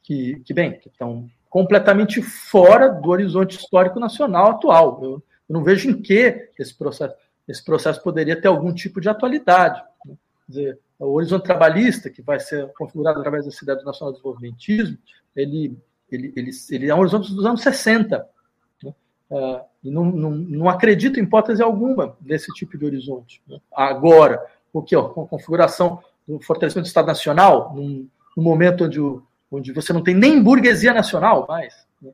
[0.04, 5.00] que, que, bem, que estão completamente fora do horizonte histórico nacional atual.
[5.02, 7.16] Eu, eu não vejo em que esse processo,
[7.48, 9.82] esse processo poderia ter algum tipo de atualidade.
[10.06, 10.16] Né?
[10.46, 14.98] Quer dizer, o horizonte trabalhista, que vai ser configurado através da Cidade Nacional do Desenvolvimentismo,
[15.36, 15.78] ele,
[16.12, 18.35] ele, ele, ele é um horizonte dos anos 60.
[19.30, 23.42] Uh, não, não, não acredito em hipótese alguma desse tipo de horizonte.
[23.48, 23.60] Né?
[23.74, 24.96] Agora, o que?
[24.96, 29.94] Com a configuração do fortalecimento do Estado Nacional, num, num momento onde o, onde você
[29.94, 31.88] não tem nem burguesia nacional mais.
[32.02, 32.12] Né?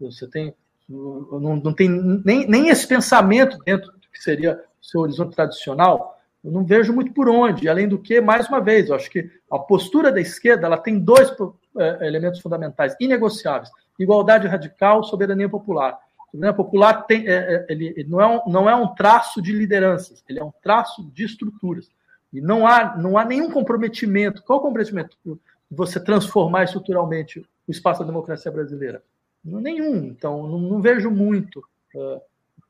[0.00, 0.54] Você tem,
[0.88, 6.18] não, não tem nem, nem esse pensamento dentro do que seria o seu horizonte tradicional.
[6.42, 7.68] Eu não vejo muito por onde.
[7.68, 10.98] Além do que, mais uma vez, eu acho que a postura da esquerda ela tem
[10.98, 11.32] dois
[11.78, 15.98] é, elementos fundamentais, inegociáveis: igualdade radical, soberania popular.
[16.30, 20.22] Soberania popular tem, é, é, ele, não, é um, não é um traço de lideranças,
[20.28, 21.90] ele é um traço de estruturas.
[22.32, 24.42] E não há, não há nenhum comprometimento.
[24.44, 25.16] Qual o comprometimento?
[25.70, 29.02] você transformar estruturalmente o espaço da democracia brasileira?
[29.44, 30.06] Nenhum.
[30.06, 31.60] Então, não, não vejo muito
[31.94, 32.20] uh,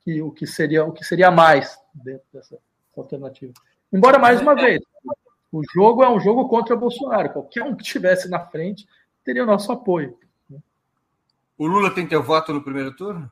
[0.05, 2.59] que, o, que seria, o que seria mais dentro dessa
[2.97, 3.53] alternativa.
[3.93, 4.83] Embora, mais uma vez,
[5.51, 7.31] o jogo é um jogo contra Bolsonaro.
[7.31, 8.87] Qualquer um que estivesse na frente
[9.25, 10.19] teria o nosso apoio.
[11.57, 13.31] O Lula tem teu voto no primeiro turno?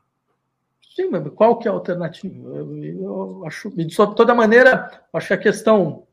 [0.89, 2.49] Sim, mas qual que é a alternativa?
[2.57, 6.07] Eu, eu acho, de toda maneira, acho que a questão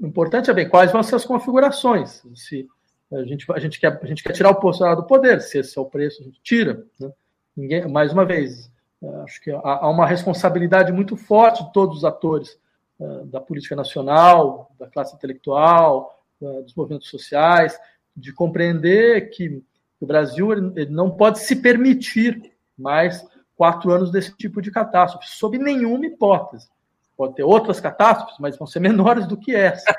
[0.00, 2.22] importante é bem quais vão ser as configurações.
[2.34, 2.68] Se
[3.12, 5.78] a gente, a gente, quer, a gente quer tirar o Bolsonaro do poder, se esse
[5.78, 6.84] é o preço, a gente tira.
[6.98, 7.10] Né?
[7.56, 8.70] Ninguém, mais uma vez,
[9.02, 12.58] é, acho que há, uma responsabilidade muito forte de todos os atores
[12.98, 17.78] uh, da política nacional, da classe intelectual, uh, dos movimentos sociais,
[18.16, 19.62] de compreender que
[20.00, 20.48] o Brasil
[20.88, 23.24] não pode se permitir mais
[23.60, 26.66] quatro anos desse tipo de catástrofe, sob nenhuma hipótese.
[27.14, 29.94] Pode ter outras catástrofes, mas vão ser menores do que essa.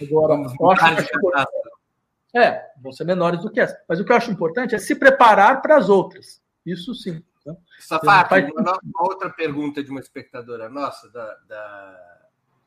[0.00, 3.78] Agora, eu acho que é, vão ser menores do que essa.
[3.86, 6.40] Mas o que eu acho importante é se preparar para as outras.
[6.64, 7.22] Isso sim.
[7.44, 7.54] Né?
[7.78, 8.50] Safati, faz...
[8.52, 12.20] uma, uma, outra pergunta de uma espectadora nossa, da, da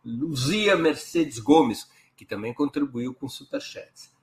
[0.06, 4.14] Luzia Mercedes Gomes, que também contribuiu com superchats.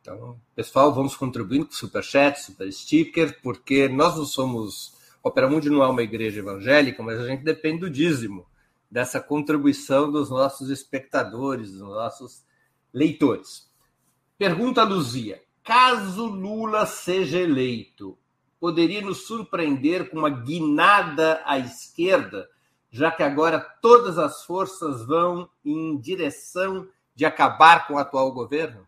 [0.00, 4.91] Então, pessoal, vamos contribuindo com superchat, super sticker, porque nós não somos.
[5.22, 8.46] Opera Mundi não é uma igreja evangélica, mas a gente depende do dízimo,
[8.90, 12.44] dessa contribuição dos nossos espectadores, dos nossos
[12.92, 13.70] leitores.
[14.36, 18.18] Pergunta Luzia: caso Lula seja eleito,
[18.58, 22.48] poderia nos surpreender com uma guinada à esquerda,
[22.90, 28.86] já que agora todas as forças vão em direção de acabar com o atual governo?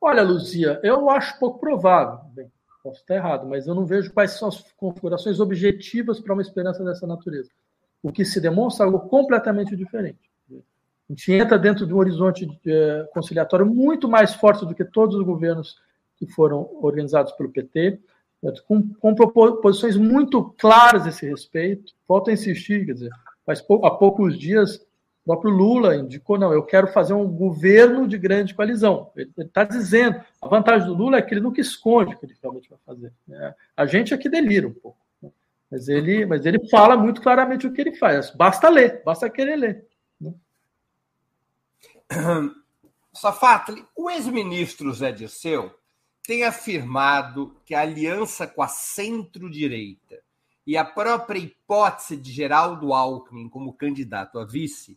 [0.00, 2.18] Olha, Luzia, eu acho pouco provável.
[2.32, 2.52] Bem,
[2.88, 6.82] posso estar errado, mas eu não vejo quais são as configurações objetivas para uma esperança
[6.82, 7.50] dessa natureza.
[8.02, 10.18] O que se demonstra é algo completamente diferente.
[10.50, 15.16] A gente entra dentro de um horizonte eh, conciliatório muito mais forte do que todos
[15.16, 15.76] os governos
[16.16, 17.98] que foram organizados pelo PT,
[18.66, 19.14] com, com
[19.62, 21.92] posições muito claras a esse respeito.
[22.06, 23.10] Volto a insistir, quer dizer,
[23.44, 24.80] faz pou, há poucos dias
[25.28, 29.12] o próprio Lula indicou, não, eu quero fazer um governo de grande coalizão.
[29.14, 32.36] Ele está dizendo, a vantagem do Lula é que ele nunca esconde o que ele
[32.40, 33.12] realmente vai fazer.
[33.26, 33.54] Né?
[33.76, 34.96] A gente aqui delira um pouco.
[35.20, 35.30] Né?
[35.70, 38.30] Mas ele, mas ele fala muito claramente o que ele faz.
[38.30, 39.86] Basta ler, basta querer ler.
[40.18, 40.32] Né?
[43.12, 45.74] Safatli, o ex-ministro Zé Dirceu
[46.26, 50.22] tem afirmado que a aliança com a centro-direita
[50.66, 54.96] e a própria hipótese de Geraldo Alckmin como candidato a vice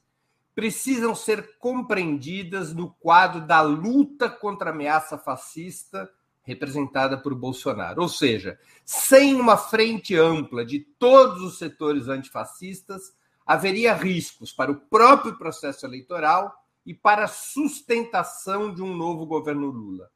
[0.62, 6.07] precisam ser compreendidas no quadro da luta contra a ameaça fascista
[6.43, 8.03] representada por Bolsonaro.
[8.03, 13.12] Ou seja, sem uma frente ampla de todos os setores antifascistas,
[13.43, 16.53] haveria riscos para o próprio processo eleitoral
[16.86, 20.12] e para a sustentação de um novo governo Lula.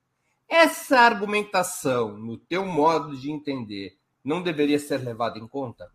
[0.48, 5.92] Essa argumentação, no teu modo de entender, não deveria ser levada em conta?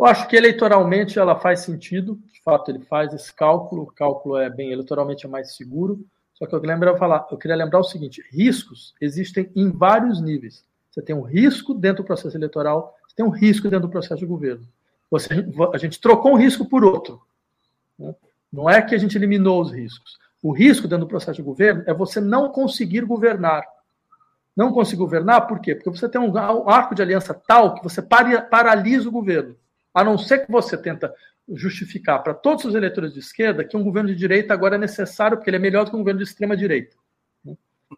[0.00, 4.38] Eu acho que eleitoralmente ela faz sentido, de fato ele faz esse cálculo, o cálculo
[4.38, 6.02] é bem eleitoralmente é mais seguro.
[6.32, 10.64] Só que eu, lembro, falar, eu queria lembrar o seguinte: riscos existem em vários níveis.
[10.90, 14.20] Você tem um risco dentro do processo eleitoral, você tem um risco dentro do processo
[14.20, 14.66] de governo.
[15.10, 17.20] Você, a gente trocou um risco por outro.
[17.98, 18.14] Né?
[18.50, 20.18] Não é que a gente eliminou os riscos.
[20.42, 23.62] O risco dentro do processo de governo é você não conseguir governar.
[24.56, 25.74] Não conseguir governar, por quê?
[25.74, 26.34] Porque você tem um
[26.66, 29.59] arco de aliança tal que você paralisa o governo.
[29.92, 31.14] A não ser que você tenta
[31.52, 35.36] justificar para todos os eleitores de esquerda que um governo de direita agora é necessário,
[35.36, 36.96] porque ele é melhor do que um governo de extrema-direita.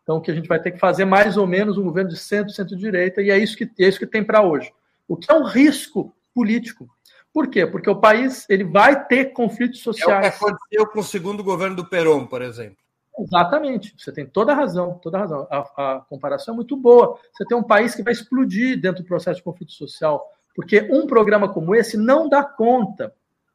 [0.03, 2.17] Então, o que a gente vai ter que fazer mais ou menos um governo de
[2.17, 4.73] centro, centro-direita, e é isso que, é isso que tem para hoje.
[5.07, 6.89] O que é um risco político.
[7.33, 7.67] Por quê?
[7.67, 10.25] Porque o país ele vai ter conflitos sociais.
[10.25, 12.77] É o que aconteceu com o segundo governo do Perón, por exemplo.
[13.19, 15.47] Exatamente, você tem toda a razão, toda a razão.
[15.51, 15.59] A,
[15.97, 17.19] a, comparação é muito boa.
[17.33, 21.07] Você tem um país que vai explodir dentro do processo de conflito social, porque um
[21.07, 23.15] programa como esse não dá conta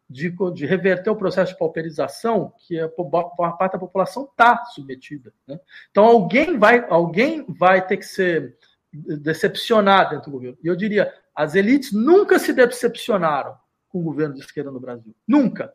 [0.09, 5.33] de, de reverter o processo de pauperização que a, a parte da população está submetida.
[5.45, 5.59] Né?
[5.91, 8.57] Então alguém vai, alguém vai ter que ser
[8.91, 10.57] decepcionado dentro do governo.
[10.63, 13.55] E eu diria, as elites nunca se decepcionaram
[13.89, 15.13] com o governo de esquerda no Brasil.
[15.27, 15.73] Nunca.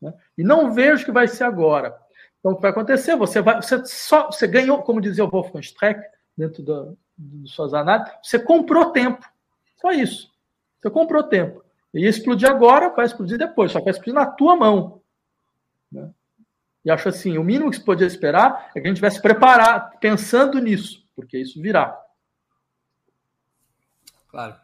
[0.00, 0.14] Né?
[0.38, 1.98] E não vejo que vai ser agora.
[2.38, 3.16] Então, o que vai acontecer?
[3.16, 6.00] Você, vai, você, só, você ganhou, como dizia o Wolfgang Streck,
[6.36, 9.26] dentro da, de suas análises, você comprou tempo.
[9.80, 10.33] Só isso.
[10.84, 11.64] Você comprou tempo.
[11.94, 15.00] E explodir agora, vai explodir depois, só que vai explodir na tua mão.
[15.90, 16.10] Né?
[16.84, 19.98] E acho assim, o mínimo que se podia esperar é que a gente tivesse preparado,
[19.98, 21.98] pensando nisso, porque isso virá.
[24.28, 24.56] Claro.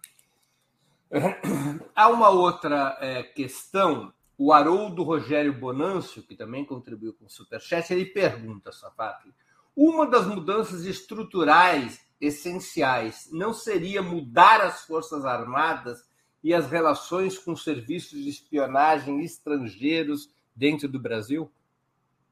[1.97, 4.13] Há uma outra é, questão.
[4.37, 9.33] O Haroldo Rogério Bonâncio, que também contribuiu com o Superchat, ele pergunta, Sapato,
[9.75, 16.10] uma das mudanças estruturais essenciais não seria mudar as Forças Armadas
[16.43, 21.51] e as relações com serviços de espionagem estrangeiros dentro do Brasil?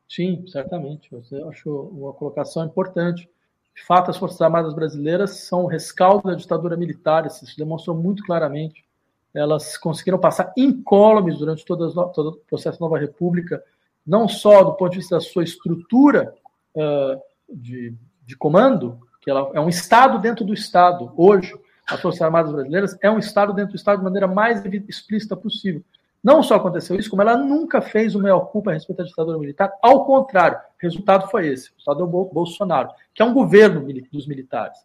[0.08, 1.10] Sim, certamente.
[1.30, 3.28] Eu acho uma colocação importante.
[3.74, 7.96] De fato, as Forças Armadas brasileiras são o rescaldo da ditadura militar, isso se demonstrou
[7.96, 8.84] muito claramente.
[9.32, 13.62] Elas conseguiram passar incólumes durante todo, todo o processo da Nova República,
[14.04, 16.34] não só do ponto de vista da sua estrutura
[16.74, 17.94] uh, de,
[18.24, 21.12] de comando, que ela é um Estado dentro do Estado.
[21.16, 21.54] Hoje,
[21.88, 25.82] as Forças Armadas Brasileiras é um Estado dentro do Estado de maneira mais explícita possível.
[26.22, 29.38] Não só aconteceu isso, como ela nunca fez o maior culpa a respeito da ditadura
[29.38, 29.72] militar.
[29.80, 31.70] Ao contrário, o resultado foi esse.
[31.70, 34.78] O resultado é Bolsonaro, que é um governo dos militares.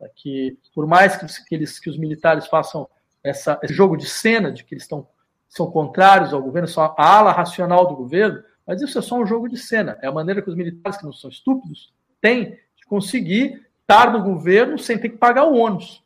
[0.00, 2.88] Né, que, por mais que, eles, que os militares façam
[3.22, 5.06] essa, esse jogo de cena de que eles estão,
[5.48, 9.26] são contrários ao governo, são a ala racional do governo, mas isso é só um
[9.26, 9.98] jogo de cena.
[10.02, 14.22] É a maneira que os militares, que não são estúpidos, têm de conseguir estar no
[14.22, 16.02] governo sem ter que pagar o ônus.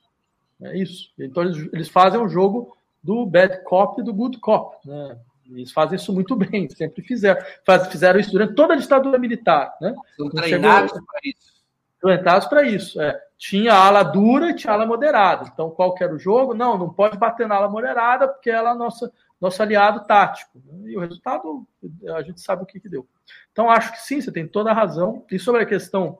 [0.62, 1.10] É isso.
[1.18, 4.76] Então eles, eles fazem um jogo do bad cop e do good cop.
[4.86, 5.18] Né?
[5.50, 7.44] Eles fazem isso muito bem, sempre fizeram.
[7.64, 9.76] Faz, fizeram isso durante toda a ditadura militar.
[9.80, 9.94] Né?
[10.16, 11.52] São treinados para isso.
[12.00, 13.00] Treinados para isso.
[13.00, 13.20] É.
[13.36, 15.50] Tinha ala dura e tinha ala moderada.
[15.52, 16.54] Então, qual que era o jogo?
[16.54, 20.62] Não, não pode bater na ala moderada, porque ela é nossa, nosso aliado tático.
[20.64, 20.90] Né?
[20.90, 21.66] E o resultado,
[22.14, 23.06] a gente sabe o que, que deu.
[23.50, 25.24] Então, acho que sim, você tem toda a razão.
[25.30, 26.18] E sobre a questão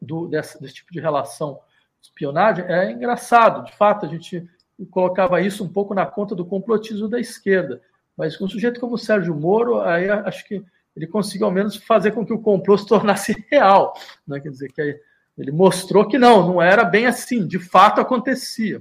[0.00, 1.60] do, desse, desse tipo de relação
[2.06, 3.64] espionagem, é engraçado.
[3.64, 4.48] De fato, a gente
[4.90, 7.80] colocava isso um pouco na conta do complotismo da esquerda.
[8.16, 10.64] Mas com um sujeito como o Sérgio Moro, aí acho que
[10.96, 13.94] ele conseguiu ao menos fazer com que o complô se tornasse real.
[14.26, 14.40] Né?
[14.40, 15.00] Quer dizer, que
[15.36, 18.80] ele mostrou que não, não era bem assim, de fato acontecia.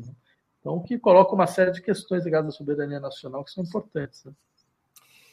[0.60, 4.24] Então, que coloca uma série de questões ligadas à soberania nacional que são importantes.
[4.24, 4.32] Né?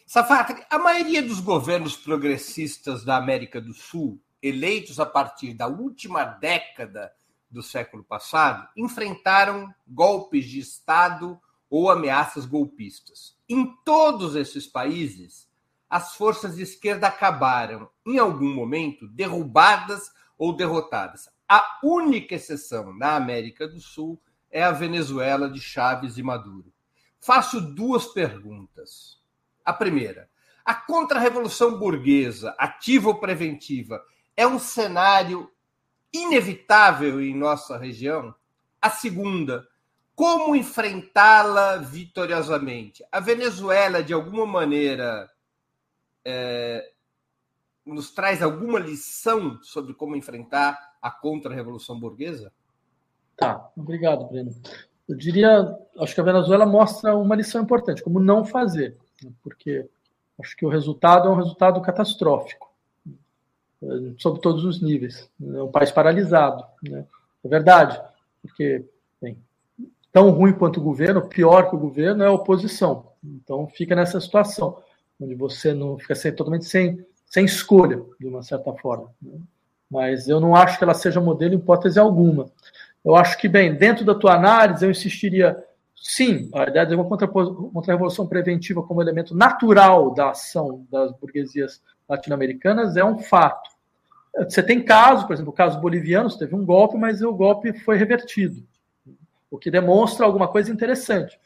[0.04, 6.24] Safatri, a maioria dos governos progressistas da América do Sul, eleitos a partir da última
[6.24, 7.12] década
[7.52, 13.36] do século passado, enfrentaram golpes de Estado ou ameaças golpistas.
[13.48, 15.48] Em todos esses países,
[15.88, 21.28] as forças de esquerda acabaram, em algum momento, derrubadas ou derrotadas.
[21.48, 24.18] A única exceção na América do Sul
[24.50, 26.72] é a Venezuela de Chávez e Maduro.
[27.20, 29.20] Faço duas perguntas.
[29.64, 30.30] A primeira,
[30.64, 34.02] a contra-revolução burguesa, ativa ou preventiva,
[34.36, 35.51] é um cenário
[36.12, 38.34] inevitável em nossa região?
[38.80, 39.66] A segunda,
[40.14, 43.04] como enfrentá-la vitoriosamente?
[43.10, 45.30] A Venezuela, de alguma maneira,
[46.24, 46.92] é,
[47.84, 52.52] nos traz alguma lição sobre como enfrentar a contra-revolução burguesa?
[53.36, 54.52] Tá, obrigado, Breno.
[55.08, 59.32] Eu diria, acho que a Venezuela mostra uma lição importante, como não fazer, né?
[59.42, 59.88] porque
[60.40, 62.71] acho que o resultado é um resultado catastrófico?
[64.18, 65.28] Sob todos os níveis.
[65.40, 67.04] É um país paralisado, né?
[67.44, 68.00] é verdade,
[68.40, 68.84] porque
[69.20, 69.36] bem,
[70.12, 73.06] tão ruim quanto o governo, pior que o governo é a oposição.
[73.24, 74.78] Então fica nessa situação,
[75.20, 79.10] onde você não fica sem, totalmente sem, sem escolha, de uma certa forma.
[79.20, 79.38] Né?
[79.90, 82.50] Mas eu não acho que ela seja modelo em hipótese alguma.
[83.04, 85.62] Eu acho que, bem, dentro da tua análise, eu insistiria,
[85.96, 92.96] sim, a ideia de uma contra-revolução preventiva como elemento natural da ação das burguesias latino-americanas
[92.96, 93.70] é um fato.
[94.36, 97.96] Você tem casos, por exemplo, o caso boliviano, teve um golpe, mas o golpe foi
[97.96, 98.66] revertido
[99.52, 101.38] o que demonstra alguma coisa interessante.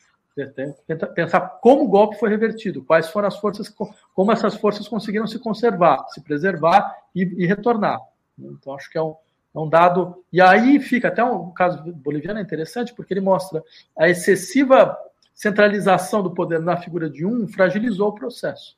[1.14, 3.68] Pensar como o golpe foi revertido, quais foram as forças,
[4.14, 7.99] como essas forças conseguiram se conservar, se preservar e, e retornar.
[8.39, 9.16] Então, acho que é um,
[9.53, 10.22] é um dado.
[10.32, 13.61] E aí fica até um caso boliviano é interessante, porque ele mostra
[13.99, 14.97] a excessiva
[15.34, 18.76] centralização do poder na figura de um fragilizou o processo.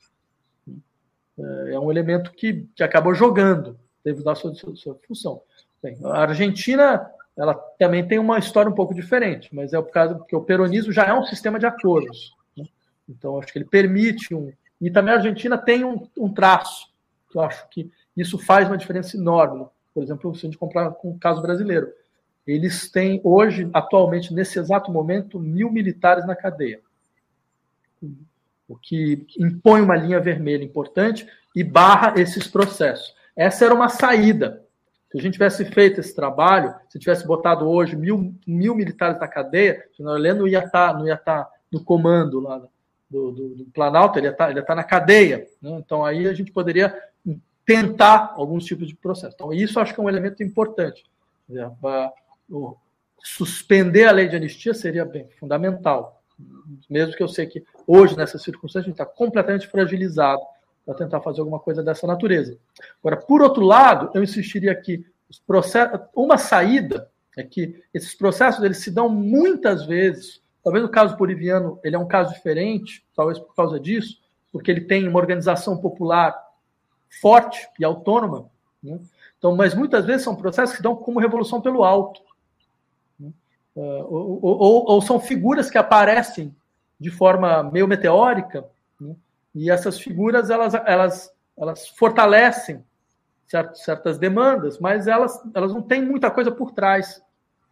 [1.38, 3.78] É, é um elemento que, que acabou jogando,
[4.14, 5.42] teve a sua, sua função.
[5.82, 10.18] Bem, a Argentina ela também tem uma história um pouco diferente, mas é por causa
[10.26, 12.34] que o peronismo já é um sistema de acordos.
[12.56, 12.64] Né?
[13.08, 14.52] Então, acho que ele permite um.
[14.80, 16.88] E também a Argentina tem um, um, traço,
[17.30, 19.66] que eu acho que isso faz uma diferença enorme.
[19.94, 21.88] Por exemplo, se a gente comprar com o caso brasileiro,
[22.46, 26.80] eles têm hoje, atualmente, nesse exato momento, mil militares na cadeia.
[28.68, 33.14] O que impõe uma linha vermelha importante e barra esses processos.
[33.38, 34.68] Essa era uma saída
[35.10, 39.26] se a gente tivesse feito esse trabalho, se tivesse botado hoje mil, mil militares na
[39.26, 42.58] cadeia, o general Heleno não ia estar, tá, não ia tá no comando lá
[43.10, 45.46] do, do, do Planalto, ele ia tá, estar na cadeia.
[45.62, 45.70] Né?
[45.78, 46.94] Então aí a gente poderia
[47.64, 49.34] tentar alguns tipos de processo.
[49.34, 51.04] Então isso acho que é um elemento importante.
[53.22, 56.22] Suspender a lei de anistia seria bem fundamental,
[56.88, 60.42] mesmo que eu sei que hoje nessa circunstância a gente está completamente fragilizado
[60.88, 62.56] para tentar fazer alguma coisa dessa natureza.
[62.98, 68.64] Agora, por outro lado, eu insistiria que os processos, uma saída é que esses processos
[68.64, 70.40] eles se dão muitas vezes.
[70.64, 74.18] Talvez o caso boliviano ele é um caso diferente, talvez por causa disso,
[74.50, 76.34] porque ele tem uma organização popular
[77.20, 78.48] forte e autônoma.
[78.82, 78.98] Né?
[79.36, 82.22] Então, mas muitas vezes são processos que dão como revolução pelo alto.
[83.20, 83.30] Né?
[83.76, 86.56] Uh, ou, ou, ou, são figuras que aparecem
[86.98, 88.66] de forma meio meteórica?
[89.58, 92.84] E essas figuras elas, elas, elas fortalecem
[93.74, 97.20] certas demandas, mas elas, elas não têm muita coisa por trás.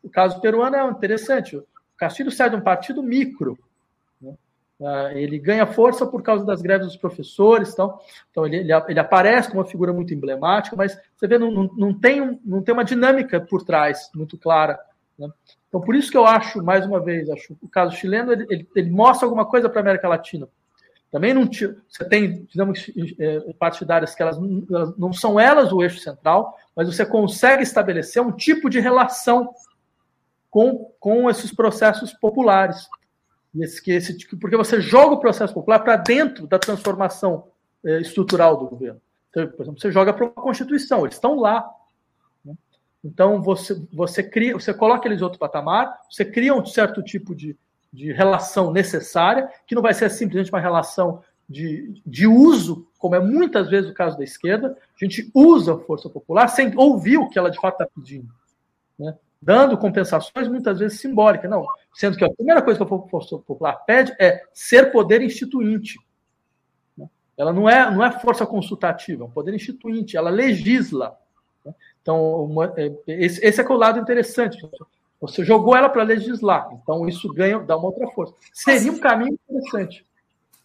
[0.03, 1.57] O caso peruano é interessante.
[1.57, 1.65] O
[1.97, 3.57] Castilho sai de um partido micro.
[4.21, 4.35] Né?
[4.83, 7.73] Ah, ele ganha força por causa das greves dos professores.
[7.73, 8.01] Então,
[8.33, 11.71] então ele, ele, ele aparece como uma figura muito emblemática, mas você vê, não, não,
[11.77, 14.77] não, tem, não tem uma dinâmica por trás muito clara.
[15.17, 15.29] Né?
[15.69, 18.69] Então, por isso que eu acho, mais uma vez, acho o caso chileno ele, ele,
[18.75, 20.49] ele mostra alguma coisa para a América Latina.
[21.11, 24.37] Também não você tem, digamos, é, partidárias que elas,
[24.71, 29.55] elas não são elas o eixo central, mas você consegue estabelecer um tipo de relação
[30.51, 32.89] com, com esses processos populares.
[33.59, 37.49] Esse, que esse, porque você joga o processo popular para dentro da transformação
[37.85, 39.01] é, estrutural do governo.
[39.31, 41.69] Então, por exemplo, você joga para uma Constituição, eles estão lá.
[42.45, 42.55] Né?
[43.05, 47.35] Então, você, você, cria, você coloca eles em outro patamar, você cria um certo tipo
[47.35, 47.57] de,
[47.97, 53.21] de relação necessária, que não vai ser simplesmente uma relação de, de uso, como é
[53.21, 57.29] muitas vezes o caso da esquerda, a gente usa a força popular sem ouvir o
[57.29, 58.29] que ela de fato está pedindo.
[58.99, 59.17] Né?
[59.41, 61.51] Dando compensações muitas vezes simbólicas.
[61.51, 65.99] Não, sendo que a primeira coisa que a força popular pede é ser poder instituinte.
[66.99, 67.09] Né?
[67.35, 71.17] Ela não é, não é força consultativa, é um poder instituinte, ela legisla.
[71.65, 71.75] Né?
[72.03, 74.59] Então, uma, é, esse, esse é, é o lado interessante.
[75.21, 78.35] Você jogou ela para legislar, então isso ganha, dá uma outra força.
[78.53, 80.07] Seria um caminho interessante.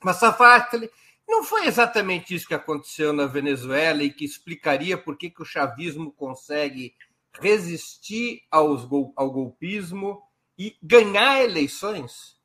[0.03, 0.89] Mas Safatli,
[1.27, 5.45] não foi exatamente isso que aconteceu na Venezuela e que explicaria por que, que o
[5.45, 6.93] chavismo consegue
[7.39, 10.21] resistir aos, ao golpismo
[10.57, 12.37] e ganhar eleições?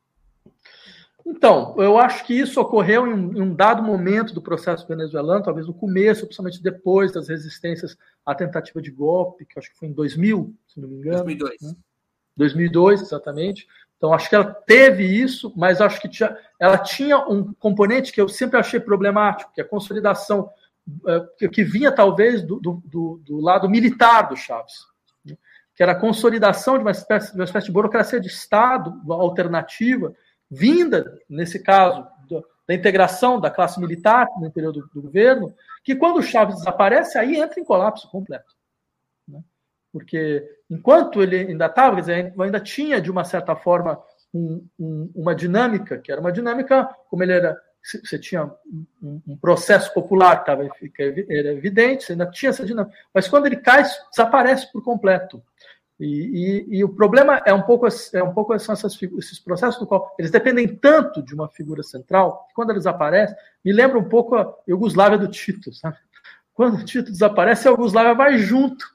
[1.27, 5.75] Então, eu acho que isso ocorreu em um dado momento do processo venezuelano, talvez no
[5.75, 10.55] começo, principalmente depois das resistências à tentativa de golpe, que acho que foi em 2000,
[10.69, 11.25] se não me engano.
[11.25, 11.63] 2002.
[11.63, 11.77] Né?
[12.37, 13.67] 2002, exatamente.
[13.97, 18.21] Então, acho que ela teve isso, mas acho que tinha, ela tinha um componente que
[18.21, 20.51] eu sempre achei problemático, que é a consolidação,
[21.09, 24.87] é, que vinha talvez do, do, do lado militar do Chaves,
[25.25, 25.37] né?
[25.75, 30.15] que era a consolidação de uma espécie, de uma espécie de burocracia de Estado alternativa,
[30.51, 32.07] vinda, nesse caso,
[32.69, 37.17] da integração da classe militar no interior do, do governo, que quando o Chaves desaparece,
[37.17, 38.56] aí entra em colapso completo
[39.97, 41.99] porque enquanto ele ainda estava,
[42.39, 43.99] ainda tinha de uma certa forma
[44.35, 48.45] um, um, uma dinâmica, que era uma dinâmica, como ele era, você tinha
[49.03, 50.69] um, um processo popular estava
[51.31, 55.43] era evidente, você ainda tinha essa dinâmica, mas quando ele cai, desaparece por completo.
[55.99, 59.81] E, e, e, o problema é um pouco, é um pouco são essas, esses processos
[59.81, 63.99] do qual eles dependem tanto de uma figura central, que quando eles aparecem, me lembra
[63.99, 65.97] um pouco a Iugoslávia do Tito, sabe?
[66.53, 68.95] Quando o Tito desaparece, a Iugoslávia vai junto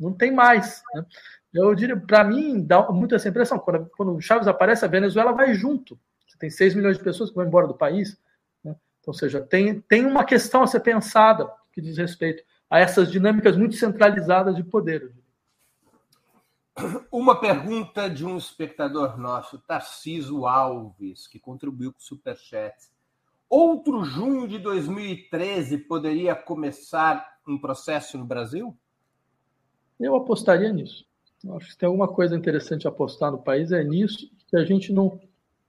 [0.00, 0.82] não tem mais.
[0.94, 1.04] Né?
[1.52, 3.58] Eu diria, para mim, dá muito essa impressão.
[3.58, 5.98] Quando, quando o Chaves aparece, a Venezuela vai junto.
[6.26, 8.18] Você tem 6 milhões de pessoas que vão embora do país.
[8.64, 8.74] Né?
[9.00, 13.10] Então, ou seja, tem, tem uma questão a ser pensada que diz respeito a essas
[13.10, 15.12] dinâmicas muito centralizadas de poder.
[17.10, 22.74] Uma pergunta de um espectador nosso, Tarciso Alves, que contribuiu com o Superchat.
[23.48, 28.78] Outro junho de 2013 poderia começar um processo no Brasil?
[30.00, 31.04] Eu apostaria nisso.
[31.44, 34.92] Eu acho que tem alguma coisa interessante apostar no país é nisso, que a gente
[34.92, 35.20] não,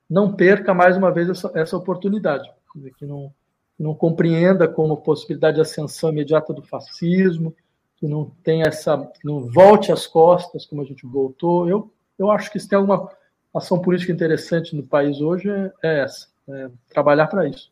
[0.09, 2.49] não perca mais uma vez essa, essa oportunidade,
[2.97, 3.33] que não,
[3.77, 7.55] não compreenda como possibilidade de ascensão imediata do fascismo,
[7.97, 11.69] que não tenha essa, não volte às costas como a gente voltou.
[11.69, 13.09] Eu, eu acho que se tem alguma
[13.53, 17.71] ação política interessante no país hoje é, é essa, é trabalhar para isso.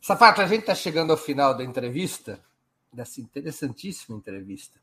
[0.00, 2.38] Safato, a gente está chegando ao final da entrevista,
[2.92, 4.78] dessa interessantíssima entrevista.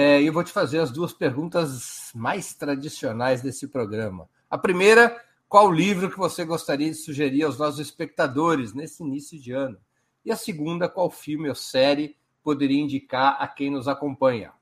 [0.00, 4.28] É, eu vou te fazer as duas perguntas mais tradicionais desse programa.
[4.48, 9.50] A primeira, qual livro que você gostaria de sugerir aos nossos espectadores nesse início de
[9.50, 9.76] ano?
[10.24, 12.14] E a segunda, qual filme ou série
[12.44, 14.52] poderia indicar a quem nos acompanha?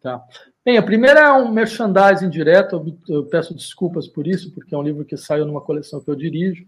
[0.00, 0.22] Tá.
[0.64, 4.82] Bem, a primeira é um merchandising direto, eu peço desculpas por isso, porque é um
[4.84, 6.64] livro que saiu numa coleção que eu dirijo,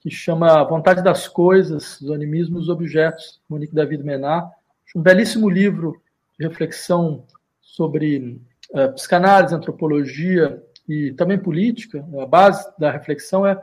[0.00, 4.50] que chama Vontade das Coisas, os Animismos e os Objetos, Monique David Menard.
[4.96, 6.02] Um belíssimo livro
[6.40, 7.26] reflexão
[7.60, 8.40] sobre
[8.70, 12.06] uh, psicanálise, antropologia e também política.
[12.20, 13.60] A base da reflexão é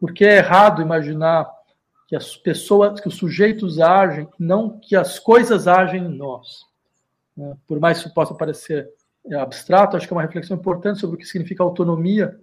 [0.00, 1.50] porque é errado imaginar
[2.08, 6.66] que as pessoas, que os sujeitos agem, não que as coisas agem em nós.
[7.36, 7.56] Né?
[7.66, 8.90] Por mais que isso possa parecer
[9.26, 12.38] é, abstrato, acho que é uma reflexão importante sobre o que significa autonomia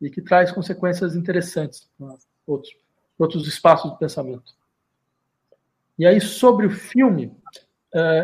[0.00, 2.16] e que traz consequências interessantes para
[2.46, 2.76] outros,
[3.18, 4.52] outros espaços do pensamento.
[5.98, 7.32] E aí, sobre o filme,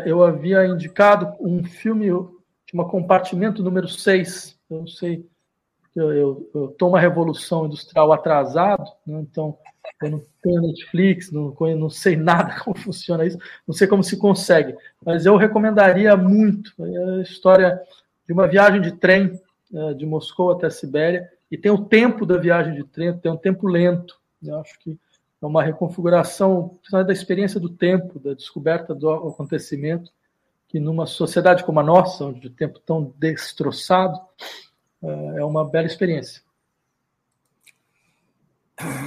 [0.05, 2.07] eu havia indicado um filme,
[2.69, 4.57] chama Compartimento número 6.
[4.69, 5.25] Eu não sei,
[5.95, 9.19] eu estou uma revolução industrial atrasado, né?
[9.21, 9.57] então
[10.01, 13.37] eu não tenho Netflix, não, não sei nada como funciona isso,
[13.67, 14.75] não sei como se consegue,
[15.05, 17.81] mas eu recomendaria muito é a história
[18.27, 19.39] de uma viagem de trem
[19.73, 23.29] uh, de Moscou até a Sibéria, e tem o tempo da viagem de trem, tem
[23.29, 24.17] um tempo lento.
[24.41, 24.97] Eu acho que
[25.41, 30.11] é uma reconfiguração da experiência do tempo, da descoberta do acontecimento,
[30.67, 34.19] que numa sociedade como a nossa, onde o tempo tão destroçado,
[35.01, 36.41] é, é uma bela experiência.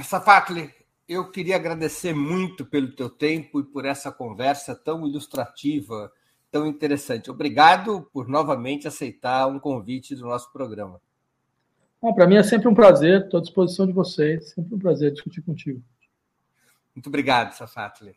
[0.03, 0.69] Safatli,
[1.07, 6.11] eu queria agradecer muito pelo teu tempo e por essa conversa tão ilustrativa,
[6.51, 7.31] tão interessante.
[7.31, 11.01] Obrigado por novamente aceitar um convite do nosso programa.
[12.01, 15.11] Ah, Para mim é sempre um prazer, estou à disposição de vocês, sempre um prazer
[15.11, 15.81] discutir contigo.
[16.95, 18.15] Muito obrigado, Safatli.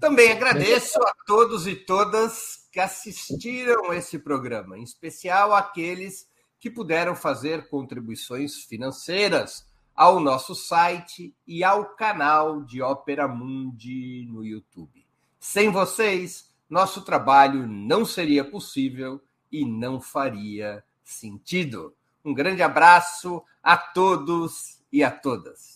[0.00, 6.28] Também agradeço a todos e todas que assistiram esse programa, em especial aqueles
[6.58, 14.44] que puderam fazer contribuições financeiras ao nosso site e ao canal de Ópera Mundi no
[14.44, 15.06] YouTube.
[15.38, 21.94] Sem vocês, nosso trabalho não seria possível e não faria sentido.
[22.24, 25.75] Um grande abraço a todos e a todas.